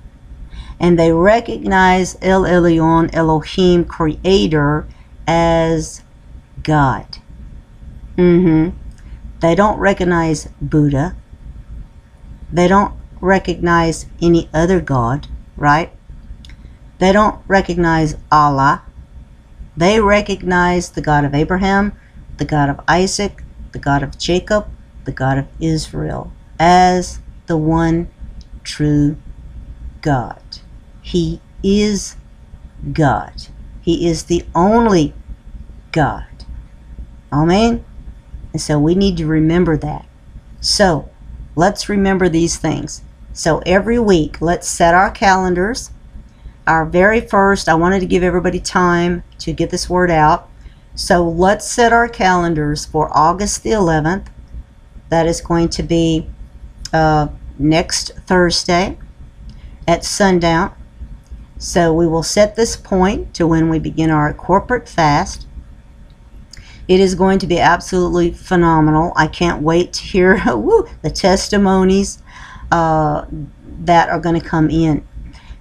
and 0.82 0.98
they 0.98 1.12
recognize 1.12 2.18
El 2.24 2.42
Elyon, 2.42 3.12
Elohim, 3.14 3.86
Creator, 3.86 4.88
as 5.28 6.02
God. 6.64 7.20
Mm-hmm. 8.18 8.76
They 9.42 9.54
don't 9.54 9.78
recognize 9.78 10.50
Buddha. 10.60 11.16
They 12.52 12.68
don't 12.68 12.96
recognize 13.22 14.08
any 14.24 14.50
other 14.52 14.82
God, 14.82 15.28
right? 15.58 15.92
They 17.00 17.12
don't 17.12 17.42
recognize 17.48 18.16
Allah. 18.32 18.84
They 19.76 20.00
recognize 20.00 20.92
the 20.92 21.02
God 21.02 21.26
of 21.26 21.34
Abraham, 21.34 21.94
the 22.38 22.46
God 22.46 22.70
of 22.70 22.80
Isaac, 22.88 23.44
the 23.72 23.80
God 23.80 24.04
of 24.04 24.18
Jacob, 24.18 24.68
the 25.06 25.12
God 25.12 25.38
of 25.38 25.48
Israel 25.60 26.32
as 26.62 27.20
the 27.48 27.58
one 27.58 28.08
true 28.64 29.18
God. 30.02 30.44
He 31.02 31.42
is 31.64 32.16
God. 32.94 33.48
He 33.82 34.08
is 34.08 34.26
the 34.26 34.46
only 34.54 35.16
God. 35.92 36.28
Amen? 37.34 37.84
And 38.54 38.62
so 38.62 38.78
we 38.78 38.94
need 38.94 39.18
to 39.18 39.26
remember 39.26 39.76
that. 39.78 40.06
So 40.60 41.10
let's 41.56 41.90
remember 41.90 42.30
these 42.30 42.58
things. 42.58 43.02
So 43.34 43.60
every 43.66 43.98
week, 43.98 44.42
let's 44.42 44.68
set 44.68 44.94
our 44.94 45.10
calendars. 45.10 45.92
Our 46.68 46.86
very 46.86 47.22
first, 47.22 47.70
I 47.70 47.76
wanted 47.76 48.02
to 48.02 48.06
give 48.06 48.24
everybody 48.24 48.60
time 48.60 49.24
to 49.40 49.54
get 49.54 49.70
this 49.70 49.90
word 49.90 50.12
out. 50.12 50.50
So 50.96 51.28
let's 51.28 51.68
set 51.68 51.94
our 51.94 52.10
calendars 52.10 52.86
for 52.86 53.10
August 53.18 53.64
the 53.64 53.72
11th. 53.72 54.28
That 55.10 55.26
is 55.26 55.42
going 55.42 55.70
to 55.70 55.84
be 55.84 56.28
uh, 56.94 57.30
next 57.58 58.12
Thursday 58.28 58.98
at 59.88 60.04
sundown. 60.04 60.74
So 61.58 61.94
we 61.94 62.08
will 62.08 62.24
set 62.24 62.56
this 62.56 62.76
point 62.76 63.34
to 63.36 63.48
when 63.48 63.70
we 63.70 63.80
begin 63.80 64.10
our 64.10 64.34
corporate 64.34 64.90
fast. 64.90 65.48
It 66.88 67.00
is 67.00 67.16
going 67.16 67.40
to 67.40 67.48
be 67.48 67.60
absolutely 67.60 68.32
phenomenal. 68.32 69.14
I 69.16 69.28
can't 69.28 69.62
wait 69.62 69.94
to 69.94 70.04
hear 70.04 70.42
woo, 70.58 70.88
the 71.02 71.12
testimonies 71.12 72.21
uh, 72.72 73.26
that 73.84 74.10
are 74.10 74.20
going 74.20 74.40
to 74.40 74.46
come 74.46 74.70
in. 74.70 75.06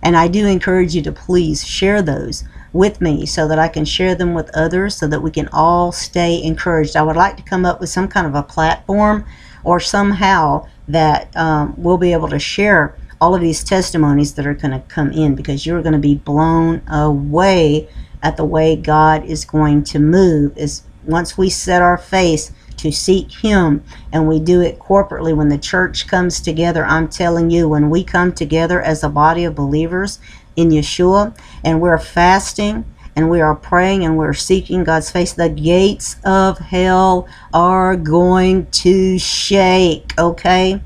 And 0.03 0.16
I 0.16 0.29
do 0.29 0.46
encourage 0.46 0.94
you 0.94 1.03
to 1.03 1.12
please 1.12 1.66
share 1.66 2.01
those 2.03 2.44
with 2.73 3.01
me 3.01 3.27
so 3.27 3.49
that 3.49 3.59
I 3.59 3.68
can 3.68 3.85
share 3.85 4.14
them 4.14 4.33
with 4.35 4.51
others 4.55 4.96
so 4.96 5.07
that 5.09 5.20
we 5.20 5.31
can 5.31 5.49
all 5.53 5.92
stay 5.92 6.42
encouraged. 6.42 6.96
I 6.96 7.03
would 7.03 7.16
like 7.16 7.37
to 7.37 7.42
come 7.42 7.64
up 7.64 7.81
with 7.81 7.90
some 7.90 8.09
kind 8.09 8.27
of 8.27 8.35
a 8.35 8.42
platform 8.42 9.27
or 9.64 9.81
somehow 9.81 10.66
that 10.88 11.37
um, 11.37 11.75
we'll 11.77 11.99
be 11.99 12.12
able 12.12 12.29
to 12.29 12.38
share 12.38 12.96
all 13.20 13.35
of 13.35 13.40
these 13.40 13.62
testimonies 13.62 14.35
that 14.35 14.46
are 14.46 14.55
going 14.55 14.70
to 14.70 14.87
come 14.88 15.12
in 15.12 15.35
because 15.35 15.66
you're 15.66 15.83
going 15.83 15.92
to 15.92 15.99
be 15.99 16.14
blown 16.14 16.83
away 16.88 17.88
at 18.23 18.37
the 18.37 18.44
way 18.44 18.77
God 18.77 19.25
is 19.25 19.44
going 19.44 19.83
to 19.85 19.99
move 19.99 20.57
is 20.57 20.83
once 21.05 21.37
we 21.37 21.51
set 21.51 21.83
our 21.83 21.99
face 21.99 22.53
to 22.81 22.90
seek 22.90 23.31
him 23.33 23.85
and 24.12 24.27
we 24.27 24.40
do 24.40 24.61
it 24.61 24.79
corporately 24.79 25.37
when 25.37 25.49
the 25.49 25.59
church 25.59 26.07
comes 26.07 26.40
together 26.40 26.85
I'm 26.85 27.09
telling 27.09 27.51
you 27.51 27.69
when 27.69 27.90
we 27.90 28.03
come 28.03 28.33
together 28.33 28.81
as 28.81 29.03
a 29.03 29.09
body 29.09 29.45
of 29.45 29.55
believers 29.55 30.19
in 30.57 30.71
Yeshua 30.71 31.37
and 31.62 31.81
we're 31.81 31.99
fasting 31.99 32.85
and 33.16 33.29
we 33.29 33.40
are 33.40 33.55
praying 33.55 34.05
and 34.05 34.16
we're 34.16 34.33
seeking 34.33 34.85
God's 34.85 35.11
face, 35.11 35.33
the 35.33 35.49
gates 35.49 36.16
of 36.25 36.59
hell 36.59 37.29
are 37.53 37.97
going 37.97 38.66
to 38.71 39.19
shake, 39.19 40.12
okay? 40.19 40.81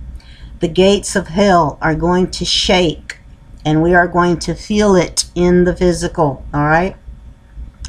The 0.60 0.68
gates 0.68 1.14
of 1.14 1.28
hell 1.28 1.78
are 1.80 1.94
going 1.94 2.30
to 2.32 2.44
shake 2.44 3.18
and 3.64 3.82
we 3.82 3.94
are 3.94 4.08
going 4.08 4.38
to 4.40 4.54
feel 4.54 4.94
it 4.94 5.26
in 5.34 5.64
the 5.64 5.76
physical, 5.76 6.44
all 6.52 6.64
right? 6.64 6.96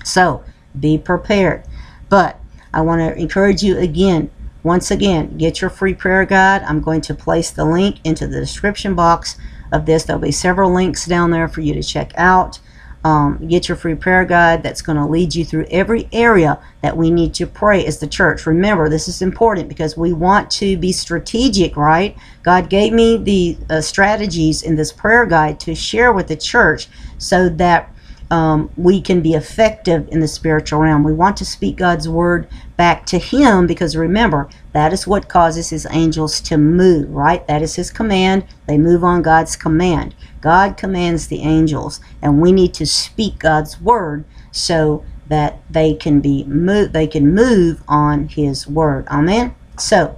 So 0.04 0.44
be 0.80 0.98
prepared. 0.98 1.64
But 2.10 2.40
I 2.76 2.82
want 2.82 3.02
to 3.02 3.20
encourage 3.20 3.64
you 3.64 3.80
again, 3.80 4.30
once 4.64 4.92
again, 4.92 5.38
get 5.38 5.62
your 5.62 5.70
free 5.70 5.96
prayer 5.96 6.26
guide. 6.26 6.62
I'm 6.64 6.82
going 6.82 7.02
to 7.02 7.16
place 7.16 7.50
the 7.50 7.66
link 7.66 7.98
into 8.04 8.28
the 8.28 8.40
description 8.40 8.94
box 8.94 9.38
of 9.72 9.88
this. 9.88 10.04
There'll 10.04 10.22
be 10.22 10.32
several 10.32 10.72
links 10.72 11.06
down 11.06 11.32
there 11.32 11.48
for 11.48 11.62
you 11.62 11.74
to 11.74 11.82
check 11.82 12.12
out 12.16 12.60
um, 13.06 13.48
get 13.48 13.70
your 13.70 13.78
free 13.78 13.94
prayer 13.94 14.26
guide 14.26 14.64
that's 14.64 14.82
going 14.82 14.98
to 14.98 15.06
lead 15.06 15.36
you 15.36 15.46
through 15.46 15.68
every 15.70 16.10
area 16.12 16.60
that 16.82 16.98
we 16.98 17.12
need 17.12 17.36
to 17.36 17.46
pray 17.46 17.86
as 17.86 18.00
the 18.00 18.08
church. 18.08 18.48
Remember, 18.48 18.90
this 18.90 19.08
is 19.08 19.22
important 19.22 19.70
because 19.70 19.96
we 19.96 20.12
want 20.12 20.50
to 20.52 20.76
be 20.76 20.92
strategic, 20.92 21.78
right? 21.78 22.18
God 22.42 22.68
gave 22.68 22.94
me 22.94 23.18
the 23.18 23.58
uh, 23.70 23.82
strategies 23.82 24.64
in 24.64 24.76
this 24.76 24.92
prayer 24.92 25.28
guide 25.28 25.60
to 25.60 25.76
share 25.76 26.14
with 26.14 26.28
the 26.28 26.36
church 26.36 26.88
so 27.20 27.48
that 27.48 27.94
um, 28.32 28.72
we 28.76 29.00
can 29.00 29.22
be 29.22 29.36
effective 29.36 30.08
in 30.08 30.20
the 30.20 30.28
spiritual 30.28 30.80
realm. 30.80 31.04
We 31.04 31.14
want 31.14 31.38
to 31.38 31.46
speak 31.46 31.76
God's 31.76 32.10
word 32.10 32.48
back 32.78 33.06
to 33.08 33.18
Him 33.18 33.68
because 33.68 33.96
remember, 33.96 34.50
that 34.74 34.94
is 34.94 35.08
what 35.08 35.30
causes 35.30 35.70
His 35.70 35.88
angels 35.92 36.42
to 36.42 36.58
move, 36.58 37.10
right? 37.10 37.46
That 37.48 37.62
is 37.62 37.76
His 37.76 37.92
command. 37.92 38.46
They 38.68 38.78
move 38.78 39.04
on 39.04 39.22
God's 39.22 39.56
command. 39.56 40.16
God 40.42 40.78
commands 40.78 41.28
the 41.28 41.42
angels, 41.42 42.00
and 42.22 42.42
we 42.42 42.52
need 42.52 42.74
to 42.76 42.86
speak 42.86 43.40
God's 43.40 43.80
word 43.82 44.26
so 44.52 45.04
that 45.28 45.60
they 45.70 45.94
can 45.94 46.22
be 46.22 46.44
move 46.46 46.94
they 46.94 47.08
can 47.08 47.34
move 47.34 47.84
on 47.88 48.28
his 48.28 48.68
word 48.68 49.08
amen 49.08 49.54
so 49.78 50.18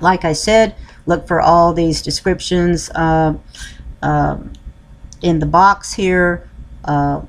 like 0.00 0.24
i 0.24 0.32
said 0.32 0.74
look 1.06 1.26
for 1.26 1.40
all 1.40 1.72
these 1.72 2.02
descriptions 2.02 2.90
uh, 2.90 3.34
uh, 4.02 4.36
in 5.22 5.38
the 5.38 5.46
box 5.46 5.92
here 5.94 6.48
uh, 6.84 7.22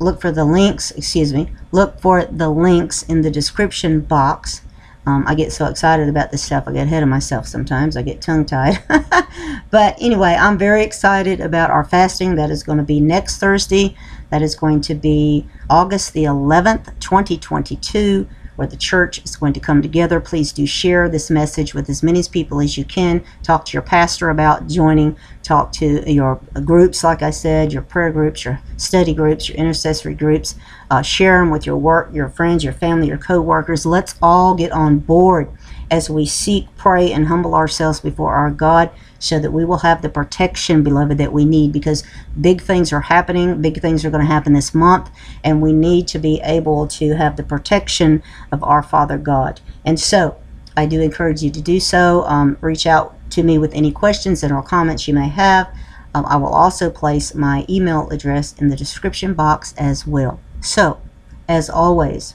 look 0.00 0.20
for 0.20 0.30
the 0.30 0.44
links 0.44 0.90
excuse 0.92 1.32
me 1.32 1.50
look 1.72 2.00
for 2.00 2.24
the 2.24 2.48
links 2.48 3.02
in 3.04 3.22
the 3.22 3.30
description 3.30 4.00
box. 4.00 4.62
Um, 5.06 5.24
I 5.26 5.34
get 5.34 5.52
so 5.52 5.64
excited 5.66 6.08
about 6.08 6.30
this 6.30 6.42
stuff 6.42 6.64
I 6.66 6.72
get 6.72 6.86
ahead 6.86 7.02
of 7.02 7.08
myself 7.08 7.46
sometimes 7.46 7.96
I 7.96 8.02
get 8.02 8.20
tongue 8.20 8.44
tied 8.44 8.82
but 9.70 9.96
anyway 10.00 10.36
I'm 10.38 10.58
very 10.58 10.82
excited 10.82 11.40
about 11.40 11.70
our 11.70 11.84
fasting. 11.84 12.34
That 12.34 12.50
is 12.50 12.62
going 12.62 12.78
to 12.78 12.84
be 12.84 13.00
next 13.00 13.38
Thursday. 13.38 13.96
That 14.30 14.42
is 14.42 14.54
going 14.54 14.82
to 14.82 14.94
be 14.94 15.46
August 15.70 16.12
the 16.12 16.24
11th, 16.24 16.98
2022, 17.00 18.28
where 18.58 18.66
the 18.66 18.76
church 18.76 19.22
is 19.24 19.36
going 19.36 19.52
to 19.52 19.60
come 19.60 19.80
together. 19.80 20.18
Please 20.18 20.50
do 20.50 20.66
share 20.66 21.08
this 21.08 21.30
message 21.30 21.74
with 21.74 21.88
as 21.88 22.02
many 22.02 22.24
people 22.24 22.60
as 22.60 22.76
you 22.76 22.84
can. 22.84 23.24
Talk 23.44 23.64
to 23.66 23.72
your 23.72 23.82
pastor 23.82 24.30
about 24.30 24.66
joining. 24.66 25.16
Talk 25.44 25.70
to 25.74 26.02
your 26.10 26.40
groups, 26.64 27.04
like 27.04 27.22
I 27.22 27.30
said, 27.30 27.72
your 27.72 27.82
prayer 27.82 28.10
groups, 28.10 28.44
your 28.44 28.60
study 28.76 29.14
groups, 29.14 29.48
your 29.48 29.56
intercessory 29.56 30.16
groups. 30.16 30.56
Uh, 30.90 31.02
share 31.02 31.38
them 31.38 31.50
with 31.50 31.66
your 31.66 31.76
work, 31.76 32.12
your 32.12 32.30
friends, 32.30 32.64
your 32.64 32.72
family, 32.72 33.06
your 33.06 33.18
co-workers. 33.18 33.86
Let's 33.86 34.16
all 34.20 34.56
get 34.56 34.72
on 34.72 34.98
board 34.98 35.48
as 35.88 36.10
we 36.10 36.26
seek, 36.26 36.66
pray, 36.76 37.12
and 37.12 37.28
humble 37.28 37.54
ourselves 37.54 38.00
before 38.00 38.34
our 38.34 38.50
God 38.50 38.90
so 39.18 39.38
that 39.38 39.50
we 39.50 39.64
will 39.64 39.78
have 39.78 40.02
the 40.02 40.08
protection, 40.08 40.82
beloved, 40.82 41.18
that 41.18 41.32
we 41.32 41.44
need 41.44 41.72
because 41.72 42.04
big 42.40 42.60
things 42.60 42.92
are 42.92 43.00
happening. 43.00 43.60
Big 43.60 43.80
things 43.80 44.04
are 44.04 44.10
going 44.10 44.24
to 44.24 44.32
happen 44.32 44.52
this 44.52 44.74
month, 44.74 45.10
and 45.42 45.60
we 45.60 45.72
need 45.72 46.06
to 46.08 46.18
be 46.18 46.40
able 46.44 46.86
to 46.86 47.16
have 47.16 47.36
the 47.36 47.42
protection 47.42 48.22
of 48.52 48.62
our 48.62 48.82
Father 48.82 49.18
God. 49.18 49.60
And 49.84 49.98
so, 49.98 50.36
I 50.76 50.86
do 50.86 51.00
encourage 51.00 51.42
you 51.42 51.50
to 51.50 51.60
do 51.60 51.80
so. 51.80 52.22
Um, 52.26 52.56
reach 52.60 52.86
out 52.86 53.16
to 53.30 53.42
me 53.42 53.58
with 53.58 53.74
any 53.74 53.90
questions 53.90 54.44
and 54.44 54.52
or 54.52 54.62
comments 54.62 55.08
you 55.08 55.14
may 55.14 55.28
have. 55.28 55.68
Um, 56.14 56.24
I 56.26 56.36
will 56.36 56.54
also 56.54 56.88
place 56.88 57.34
my 57.34 57.66
email 57.68 58.08
address 58.10 58.54
in 58.58 58.68
the 58.68 58.76
description 58.76 59.34
box 59.34 59.74
as 59.76 60.06
well. 60.06 60.40
So, 60.60 61.00
as 61.48 61.68
always, 61.68 62.34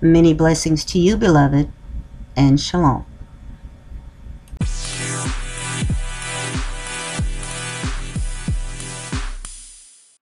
many 0.00 0.32
blessings 0.32 0.84
to 0.86 0.98
you, 0.98 1.16
beloved, 1.16 1.70
and 2.36 2.58
shalom. 2.58 3.04